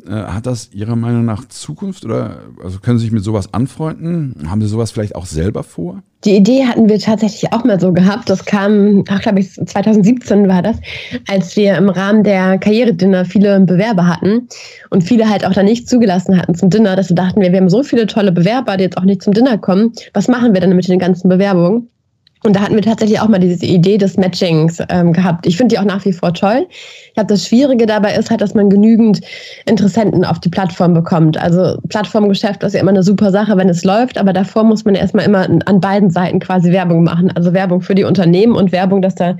Äh, 0.08 0.12
hat 0.12 0.46
das 0.46 0.72
Ihrer 0.72 0.96
Meinung 0.96 1.26
nach 1.26 1.48
Zukunft 1.48 2.06
oder 2.06 2.38
also 2.64 2.80
können 2.80 2.98
Sie 2.98 3.06
sich 3.06 3.12
mit 3.12 3.24
sowas 3.24 3.54
anfreunden? 3.54 4.50
Haben 4.50 4.62
Sie 4.62 4.68
sowas 4.68 4.92
vielleicht 4.92 5.16
auch 5.16 5.26
selber 5.26 5.64
vor? 5.64 6.02
Die 6.26 6.36
Idee 6.36 6.66
hatten 6.66 6.90
wir 6.90 7.00
tatsächlich 7.00 7.52
auch 7.54 7.64
mal 7.64 7.80
so 7.80 7.94
gehabt. 7.94 8.30
Das 8.30 8.44
kam, 8.44 9.04
ach 9.10 9.22
glaube 9.22 9.40
ich, 9.40 9.54
2017 9.54 10.48
war 10.50 10.62
das, 10.62 10.78
als 11.30 11.56
wir 11.56 11.76
im 11.78 11.90
Rahmen 11.90 12.24
der 12.24 12.58
Karrieredinner 12.58 13.26
viele 13.26 13.60
Bewerber 13.62 14.08
hatten 14.08 14.48
und 14.90 15.04
viele 15.04 15.30
halt 15.30 15.46
auch 15.46 15.54
da 15.54 15.64
nicht 15.64 15.88
zugelassen 15.90 16.38
hatten 16.38 16.56
zum 16.56 16.70
Dinner, 16.70 16.96
dass 16.96 17.10
wir 17.10 17.16
dachten, 17.16 17.42
wir, 17.42 17.52
wir 17.52 17.60
haben 17.60 17.70
so 17.70 17.84
viele 17.84 18.06
tolle 18.08 18.32
Bewerber, 18.32 18.76
die 18.78 18.84
jetzt 18.84 18.98
auch 18.98 19.06
nicht 19.06 19.22
zum 19.22 19.34
Dinner 19.34 19.58
kommen. 19.58 19.94
Was 20.14 20.28
machen 20.28 20.54
wir 20.54 20.62
denn 20.62 20.76
mit 20.76 20.88
den 20.88 21.00
ganzen 21.00 21.30
Bewerbungen? 21.30 21.90
Und 22.44 22.56
da 22.56 22.62
hatten 22.62 22.76
wir 22.76 22.82
tatsächlich 22.82 23.20
auch 23.20 23.28
mal 23.28 23.40
diese 23.40 23.66
Idee 23.66 23.98
des 23.98 24.16
Matchings 24.16 24.82
ähm, 24.90 25.12
gehabt. 25.12 25.46
Ich 25.46 25.58
finde 25.58 25.76
die 25.76 25.80
auch 25.80 25.86
nach 25.86 26.06
wie 26.06 26.14
vor 26.14 26.34
toll. 26.34 26.68
Ich 26.70 27.14
glaube, 27.14 27.28
das 27.28 27.46
Schwierige 27.46 27.86
dabei 27.86 28.16
ist 28.16 28.30
halt, 28.30 28.40
dass 28.40 28.54
man 28.54 28.70
genügend 28.70 29.20
Interessenten 29.66 30.24
auf 30.24 30.40
die 30.40 30.50
Plattform 30.50 30.94
bekommt. 30.94 31.38
Also 31.38 31.78
Plattformgeschäft 31.90 32.64
ist 32.64 32.74
ja 32.74 32.80
immer 32.80 32.92
eine 32.92 33.04
super 33.04 33.32
Sache, 33.32 33.58
wenn 33.58 33.68
es 33.68 33.84
läuft, 33.84 34.18
aber 34.18 34.32
davor 34.32 34.64
muss 34.64 34.86
man 34.86 34.96
erstmal 34.96 35.26
immer 35.26 35.50
an 35.66 35.82
beiden 35.82 36.12
Seiten 36.12 36.40
quasi 36.40 36.72
Werbung 36.72 37.04
machen. 37.04 37.30
Also 37.36 37.54
Werbung 37.54 37.82
für 37.82 37.96
die 37.96 38.06
Unternehmen 38.06 38.56
und 38.56 38.72
Werbung, 38.72 39.02
dass 39.02 39.16
da 39.16 39.36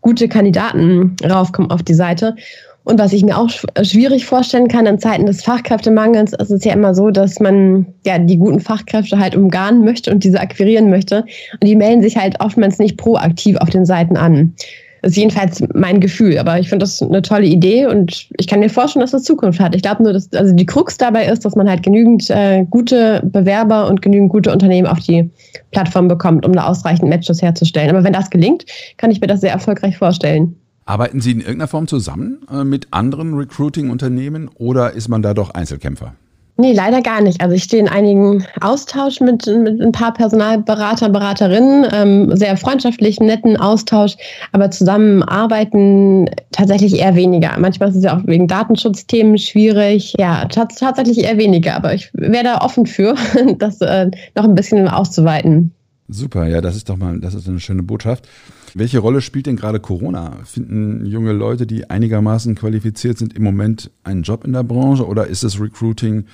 gute 0.00 0.28
Kandidaten 0.28 1.16
raufkommen 1.28 1.72
auf 1.72 1.82
die 1.82 1.94
Seite. 1.94 2.36
Und 2.84 2.98
was 2.98 3.14
ich 3.14 3.24
mir 3.24 3.38
auch 3.38 3.48
schwierig 3.82 4.26
vorstellen 4.26 4.68
kann 4.68 4.84
in 4.84 4.98
Zeiten 4.98 5.24
des 5.24 5.42
Fachkräftemangels, 5.42 6.34
ist 6.34 6.50
es 6.50 6.64
ja 6.64 6.74
immer 6.74 6.94
so, 6.94 7.10
dass 7.10 7.40
man 7.40 7.86
ja 8.04 8.18
die 8.18 8.36
guten 8.36 8.60
Fachkräfte 8.60 9.18
halt 9.18 9.34
umgarnen 9.34 9.84
möchte 9.84 10.10
und 10.10 10.22
diese 10.22 10.38
akquirieren 10.38 10.90
möchte. 10.90 11.24
Und 11.60 11.64
die 11.64 11.76
melden 11.76 12.02
sich 12.02 12.16
halt 12.16 12.40
oftmals 12.40 12.78
nicht 12.78 12.98
proaktiv 12.98 13.56
auf 13.56 13.70
den 13.70 13.86
Seiten 13.86 14.18
an. 14.18 14.54
Das 15.00 15.12
ist 15.12 15.16
jedenfalls 15.18 15.62
mein 15.74 16.00
Gefühl. 16.00 16.38
Aber 16.38 16.58
ich 16.58 16.68
finde 16.68 16.84
das 16.84 17.02
eine 17.02 17.20
tolle 17.22 17.46
Idee 17.46 17.86
und 17.86 18.26
ich 18.38 18.46
kann 18.46 18.60
mir 18.60 18.70
vorstellen, 18.70 19.02
dass 19.02 19.10
das 19.10 19.24
Zukunft 19.24 19.60
hat. 19.60 19.74
Ich 19.74 19.82
glaube 19.82 20.02
nur, 20.02 20.12
dass 20.12 20.32
also 20.32 20.54
die 20.54 20.64
Krux 20.66 20.96
dabei 20.98 21.26
ist, 21.26 21.44
dass 21.44 21.56
man 21.56 21.68
halt 21.68 21.82
genügend 21.82 22.28
äh, 22.30 22.64
gute 22.68 23.22
Bewerber 23.24 23.88
und 23.88 24.00
genügend 24.02 24.30
gute 24.30 24.50
Unternehmen 24.50 24.86
auf 24.86 25.00
die 25.00 25.30
Plattform 25.72 26.08
bekommt, 26.08 26.46
um 26.46 26.52
da 26.52 26.66
ausreichend 26.66 27.08
Matches 27.08 27.42
herzustellen. 27.42 27.90
Aber 27.90 28.04
wenn 28.04 28.14
das 28.14 28.30
gelingt, 28.30 28.64
kann 28.96 29.10
ich 29.10 29.20
mir 29.20 29.26
das 29.26 29.42
sehr 29.42 29.52
erfolgreich 29.52 29.96
vorstellen. 29.96 30.56
Arbeiten 30.86 31.20
Sie 31.20 31.32
in 31.32 31.40
irgendeiner 31.40 31.68
Form 31.68 31.88
zusammen 31.88 32.46
äh, 32.50 32.62
mit 32.62 32.88
anderen 32.90 33.34
Recruiting-Unternehmen 33.34 34.50
oder 34.56 34.92
ist 34.92 35.08
man 35.08 35.22
da 35.22 35.32
doch 35.32 35.50
Einzelkämpfer? 35.50 36.14
Nee, 36.56 36.72
leider 36.72 37.02
gar 37.02 37.20
nicht. 37.20 37.40
Also 37.40 37.56
ich 37.56 37.64
stehe 37.64 37.82
in 37.82 37.88
einigen 37.88 38.44
Austausch 38.60 39.20
mit, 39.20 39.46
mit 39.46 39.80
ein 39.80 39.90
paar 39.90 40.14
Personalberater, 40.14 41.08
Beraterinnen, 41.08 41.86
ähm, 41.90 42.36
sehr 42.36 42.56
freundschaftlichen, 42.56 43.26
netten 43.26 43.56
Austausch, 43.56 44.14
aber 44.52 44.70
zusammenarbeiten 44.70 46.30
tatsächlich 46.52 47.00
eher 47.00 47.16
weniger. 47.16 47.58
Manchmal 47.58 47.88
ist 47.88 47.96
es 47.96 48.04
ja 48.04 48.16
auch 48.16 48.24
wegen 48.26 48.46
Datenschutzthemen 48.46 49.36
schwierig. 49.38 50.14
Ja, 50.16 50.44
tatsächlich 50.44 51.24
eher 51.24 51.38
weniger, 51.38 51.74
aber 51.74 51.92
ich 51.92 52.10
wäre 52.12 52.44
da 52.44 52.58
offen 52.58 52.86
für, 52.86 53.16
das 53.58 53.80
äh, 53.80 54.10
noch 54.36 54.44
ein 54.44 54.54
bisschen 54.54 54.86
auszuweiten. 54.86 55.72
Super, 56.08 56.46
ja, 56.46 56.60
das 56.60 56.76
ist 56.76 56.88
doch 56.88 56.98
mal, 56.98 57.18
das 57.18 57.34
ist 57.34 57.48
eine 57.48 57.58
schöne 57.58 57.82
Botschaft. 57.82 58.28
Welche 58.74 58.98
Rolle 58.98 59.20
spielt 59.20 59.46
denn 59.46 59.56
gerade 59.56 59.78
Corona? 59.78 60.38
Finden 60.44 61.06
junge 61.06 61.32
Leute, 61.32 61.64
die 61.64 61.88
einigermaßen 61.88 62.56
qualifiziert 62.56 63.18
sind, 63.18 63.36
im 63.36 63.44
Moment 63.44 63.90
einen 64.02 64.22
Job 64.22 64.44
in 64.44 64.52
der 64.52 64.64
Branche 64.64 65.06
oder 65.06 65.28
ist 65.28 65.44
das 65.44 65.60
Recruiting 65.60 66.24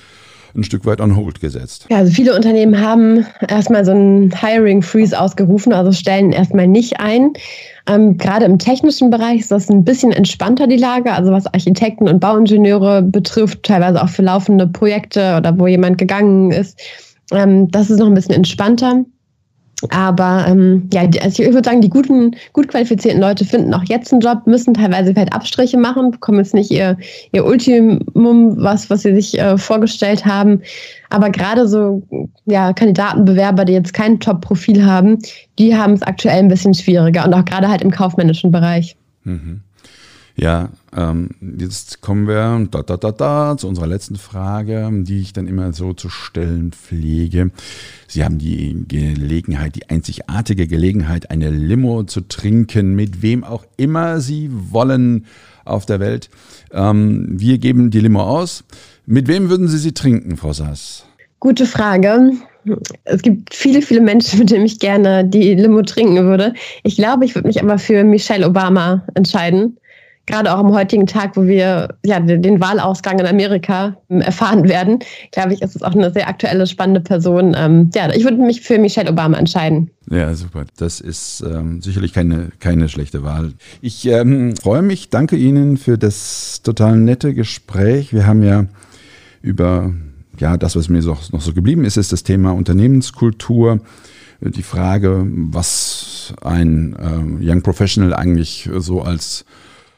ein 0.54 0.64
Stück 0.64 0.86
weit 0.86 1.00
on 1.00 1.16
hold 1.16 1.40
gesetzt? 1.40 1.86
Ja, 1.90 1.98
also 1.98 2.12
viele 2.12 2.34
Unternehmen 2.34 2.80
haben 2.80 3.26
erstmal 3.46 3.84
so 3.84 3.92
einen 3.92 4.34
Hiring 4.34 4.82
Freeze 4.82 5.18
ausgerufen, 5.18 5.72
also 5.72 5.92
stellen 5.92 6.32
erstmal 6.32 6.66
nicht 6.66 6.98
ein. 6.98 7.34
Ähm, 7.86 8.16
gerade 8.16 8.46
im 8.46 8.58
technischen 8.58 9.10
Bereich 9.10 9.40
ist 9.40 9.50
das 9.50 9.68
ein 9.68 9.84
bisschen 9.84 10.10
entspannter 10.10 10.66
die 10.66 10.76
Lage, 10.76 11.12
also 11.12 11.32
was 11.32 11.46
Architekten 11.46 12.08
und 12.08 12.20
Bauingenieure 12.20 13.02
betrifft, 13.02 13.62
teilweise 13.64 14.02
auch 14.02 14.08
für 14.08 14.22
laufende 14.22 14.66
Projekte 14.66 15.36
oder 15.36 15.58
wo 15.58 15.66
jemand 15.66 15.98
gegangen 15.98 16.52
ist. 16.52 16.80
Ähm, 17.32 17.70
das 17.70 17.90
ist 17.90 17.98
noch 17.98 18.06
ein 18.06 18.14
bisschen 18.14 18.34
entspannter. 18.34 19.04
Aber 19.88 20.44
ähm, 20.46 20.88
ja, 20.92 21.02
also 21.22 21.42
ich 21.42 21.52
würde 21.52 21.68
sagen, 21.68 21.80
die 21.80 21.88
guten, 21.88 22.36
gut 22.52 22.68
qualifizierten 22.68 23.20
Leute 23.20 23.44
finden 23.44 23.72
auch 23.72 23.84
jetzt 23.84 24.12
einen 24.12 24.20
Job, 24.20 24.46
müssen 24.46 24.74
teilweise 24.74 25.12
vielleicht 25.12 25.32
Abstriche 25.32 25.78
machen, 25.78 26.10
bekommen 26.10 26.38
jetzt 26.38 26.54
nicht 26.54 26.70
ihr, 26.70 26.98
ihr 27.32 27.44
Ultimum, 27.44 28.54
was, 28.62 28.90
was 28.90 29.02
sie 29.02 29.14
sich 29.14 29.38
äh, 29.38 29.56
vorgestellt 29.56 30.26
haben. 30.26 30.60
Aber 31.08 31.30
gerade 31.30 31.66
so 31.66 32.02
ja, 32.44 32.72
Kandidatenbewerber, 32.72 33.64
die 33.64 33.72
jetzt 33.72 33.94
kein 33.94 34.20
Top-Profil 34.20 34.84
haben, 34.84 35.18
die 35.58 35.76
haben 35.76 35.94
es 35.94 36.02
aktuell 36.02 36.38
ein 36.38 36.48
bisschen 36.48 36.74
schwieriger 36.74 37.24
und 37.24 37.34
auch 37.34 37.44
gerade 37.44 37.68
halt 37.68 37.82
im 37.82 37.90
kaufmännischen 37.90 38.52
Bereich. 38.52 38.96
Mhm. 39.24 39.60
Ja, 40.36 40.68
ähm, 40.96 41.30
jetzt 41.58 42.00
kommen 42.00 42.26
wir 42.26 42.66
da, 42.70 42.82
da, 42.82 42.96
da, 42.96 43.12
da, 43.12 43.56
zu 43.56 43.68
unserer 43.68 43.86
letzten 43.86 44.16
Frage, 44.16 44.90
die 44.92 45.20
ich 45.20 45.32
dann 45.32 45.46
immer 45.46 45.72
so 45.72 45.92
zu 45.92 46.08
stellen 46.08 46.72
pflege. 46.72 47.50
Sie 48.08 48.24
haben 48.24 48.38
die 48.38 48.84
Gelegenheit, 48.88 49.76
die 49.76 49.88
einzigartige 49.88 50.66
Gelegenheit, 50.66 51.30
eine 51.30 51.50
Limo 51.50 52.02
zu 52.02 52.22
trinken, 52.22 52.94
mit 52.94 53.22
wem 53.22 53.44
auch 53.44 53.64
immer 53.76 54.20
Sie 54.20 54.50
wollen 54.50 55.26
auf 55.64 55.86
der 55.86 56.00
Welt. 56.00 56.28
Ähm, 56.72 57.26
wir 57.38 57.58
geben 57.58 57.90
die 57.90 58.00
Limo 58.00 58.22
aus. 58.22 58.64
Mit 59.06 59.28
wem 59.28 59.48
würden 59.48 59.68
Sie 59.68 59.78
sie 59.78 59.92
trinken, 59.92 60.36
Frau 60.36 60.52
Sass? 60.52 61.04
Gute 61.38 61.66
Frage. 61.66 62.32
Es 63.04 63.22
gibt 63.22 63.54
viele, 63.54 63.80
viele 63.80 64.00
Menschen, 64.00 64.40
mit 64.40 64.50
denen 64.50 64.66
ich 64.66 64.78
gerne 64.78 65.24
die 65.24 65.54
Limo 65.54 65.82
trinken 65.82 66.24
würde. 66.24 66.52
Ich 66.82 66.96
glaube, 66.96 67.24
ich 67.24 67.34
würde 67.34 67.46
mich 67.46 67.62
aber 67.62 67.78
für 67.78 68.04
Michelle 68.04 68.46
Obama 68.46 69.06
entscheiden 69.14 69.78
gerade 70.30 70.52
auch 70.52 70.58
am 70.58 70.72
heutigen 70.72 71.06
Tag, 71.06 71.36
wo 71.36 71.46
wir 71.46 71.94
ja, 72.04 72.20
den 72.20 72.60
Wahlausgang 72.60 73.18
in 73.18 73.26
Amerika 73.26 73.96
ähm, 74.08 74.20
erfahren 74.20 74.68
werden, 74.68 75.00
glaube 75.32 75.54
ich, 75.54 75.62
ist 75.62 75.76
es 75.76 75.82
auch 75.82 75.94
eine 75.94 76.12
sehr 76.12 76.28
aktuelle, 76.28 76.66
spannende 76.66 77.00
Person. 77.00 77.54
Ähm, 77.56 77.90
ja, 77.94 78.12
ich 78.12 78.24
würde 78.24 78.38
mich 78.38 78.60
für 78.60 78.78
Michelle 78.78 79.10
Obama 79.10 79.36
entscheiden. 79.38 79.90
Ja, 80.10 80.34
super. 80.34 80.64
Das 80.76 81.00
ist 81.00 81.42
ähm, 81.42 81.82
sicherlich 81.82 82.12
keine, 82.12 82.50
keine 82.58 82.88
schlechte 82.88 83.22
Wahl. 83.22 83.52
Ich 83.80 84.06
ähm, 84.06 84.56
freue 84.56 84.82
mich, 84.82 85.10
danke 85.10 85.36
Ihnen 85.36 85.76
für 85.76 85.98
das 85.98 86.62
total 86.62 86.96
nette 86.96 87.34
Gespräch. 87.34 88.12
Wir 88.12 88.26
haben 88.26 88.42
ja 88.42 88.66
über 89.42 89.92
ja, 90.38 90.56
das, 90.56 90.74
was 90.74 90.88
mir 90.88 91.02
noch, 91.02 91.30
noch 91.32 91.40
so 91.40 91.52
geblieben 91.52 91.84
ist, 91.84 91.96
ist 91.96 92.12
das 92.12 92.22
Thema 92.22 92.52
Unternehmenskultur. 92.52 93.80
Die 94.40 94.62
Frage, 94.62 95.26
was 95.28 96.32
ein 96.40 96.96
äh, 96.96 97.50
Young 97.50 97.62
Professional 97.62 98.14
eigentlich 98.14 98.70
so 98.78 99.02
als 99.02 99.44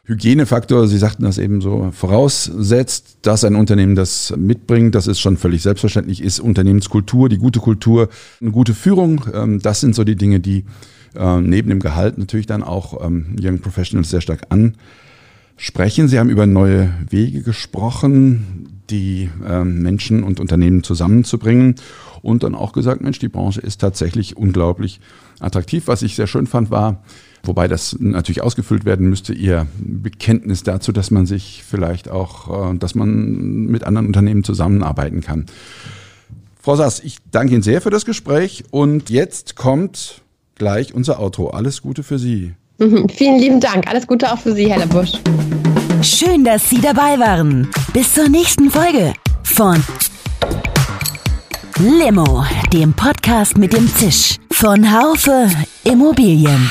Hygienefaktor, 0.04 0.88
Sie 0.88 0.98
sagten 0.98 1.22
das 1.22 1.38
eben 1.38 1.60
so, 1.60 1.92
voraussetzt, 1.92 3.18
dass 3.22 3.44
ein 3.44 3.54
Unternehmen 3.54 3.94
das 3.94 4.34
mitbringt. 4.36 4.96
Das 4.96 5.06
ist 5.06 5.20
schon 5.20 5.36
völlig 5.36 5.62
selbstverständlich, 5.62 6.20
ist 6.20 6.40
Unternehmenskultur, 6.40 7.28
die 7.28 7.38
gute 7.38 7.60
Kultur, 7.60 8.08
eine 8.40 8.50
gute 8.50 8.74
Führung. 8.74 9.24
Ähm, 9.32 9.62
das 9.62 9.80
sind 9.80 9.94
so 9.94 10.02
die 10.02 10.16
Dinge, 10.16 10.40
die 10.40 10.64
äh, 11.14 11.40
neben 11.40 11.68
dem 11.68 11.78
Gehalt 11.78 12.18
natürlich 12.18 12.46
dann 12.46 12.64
auch 12.64 13.04
ähm, 13.04 13.36
Young 13.40 13.60
Professionals 13.60 14.10
sehr 14.10 14.20
stark 14.20 14.48
ansprechen. 14.50 16.08
Sie 16.08 16.18
haben 16.18 16.30
über 16.30 16.46
neue 16.46 16.92
Wege 17.08 17.42
gesprochen, 17.42 18.82
die 18.90 19.30
ähm, 19.46 19.82
Menschen 19.82 20.24
und 20.24 20.40
Unternehmen 20.40 20.82
zusammenzubringen. 20.82 21.76
und 22.22 22.42
dann 22.42 22.56
auch 22.56 22.72
gesagt, 22.72 23.02
Mensch, 23.02 23.20
die 23.20 23.28
Branche 23.28 23.60
ist 23.60 23.80
tatsächlich 23.80 24.36
unglaublich 24.36 25.00
attraktiv. 25.38 25.86
Was 25.86 26.02
ich 26.02 26.16
sehr 26.16 26.26
schön 26.26 26.48
fand, 26.48 26.70
war, 26.72 27.04
wobei 27.42 27.68
das 27.68 27.96
natürlich 27.98 28.42
ausgefüllt 28.42 28.84
werden 28.84 29.08
müsste, 29.08 29.32
ihr 29.32 29.66
Bekenntnis 29.78 30.62
dazu, 30.62 30.92
dass 30.92 31.10
man 31.10 31.26
sich 31.26 31.64
vielleicht 31.68 32.10
auch, 32.10 32.72
äh, 32.72 32.78
dass 32.78 32.94
man 32.94 33.66
mit 33.66 33.84
anderen 33.84 34.06
Unternehmen 34.06 34.44
zusammenarbeiten 34.44 35.20
kann. 35.20 35.46
Frau 36.60 36.76
Sass, 36.76 37.00
ich 37.00 37.16
danke 37.32 37.54
Ihnen 37.54 37.62
sehr 37.62 37.80
für 37.80 37.90
das 37.90 38.04
Gespräch 38.04 38.64
und 38.70 39.10
jetzt 39.10 39.56
kommt 39.56 40.22
gleich 40.54 40.94
unser 40.94 41.18
Outro. 41.18 41.50
Alles 41.50 41.82
Gute 41.82 42.04
für 42.04 42.18
Sie. 42.18 42.54
Mhm, 42.78 43.08
vielen 43.08 43.38
lieben 43.38 43.60
Dank. 43.60 43.88
Alles 43.88 44.06
Gute 44.06 44.32
auch 44.32 44.38
für 44.38 44.52
Sie, 44.52 44.70
Herr 44.70 44.86
Busch. 44.86 45.12
Schön, 46.02 46.44
dass 46.44 46.70
Sie 46.70 46.80
dabei 46.80 47.18
waren. 47.18 47.68
Bis 47.92 48.14
zur 48.14 48.28
nächsten 48.28 48.70
Folge 48.70 49.12
von 49.42 49.82
Limo, 51.78 52.44
dem 52.72 52.92
Podcast 52.92 53.58
mit 53.58 53.72
dem 53.72 53.88
Zisch 53.96 54.36
von 54.52 54.92
Haufe 54.92 55.48
Immobilien. 55.84 56.70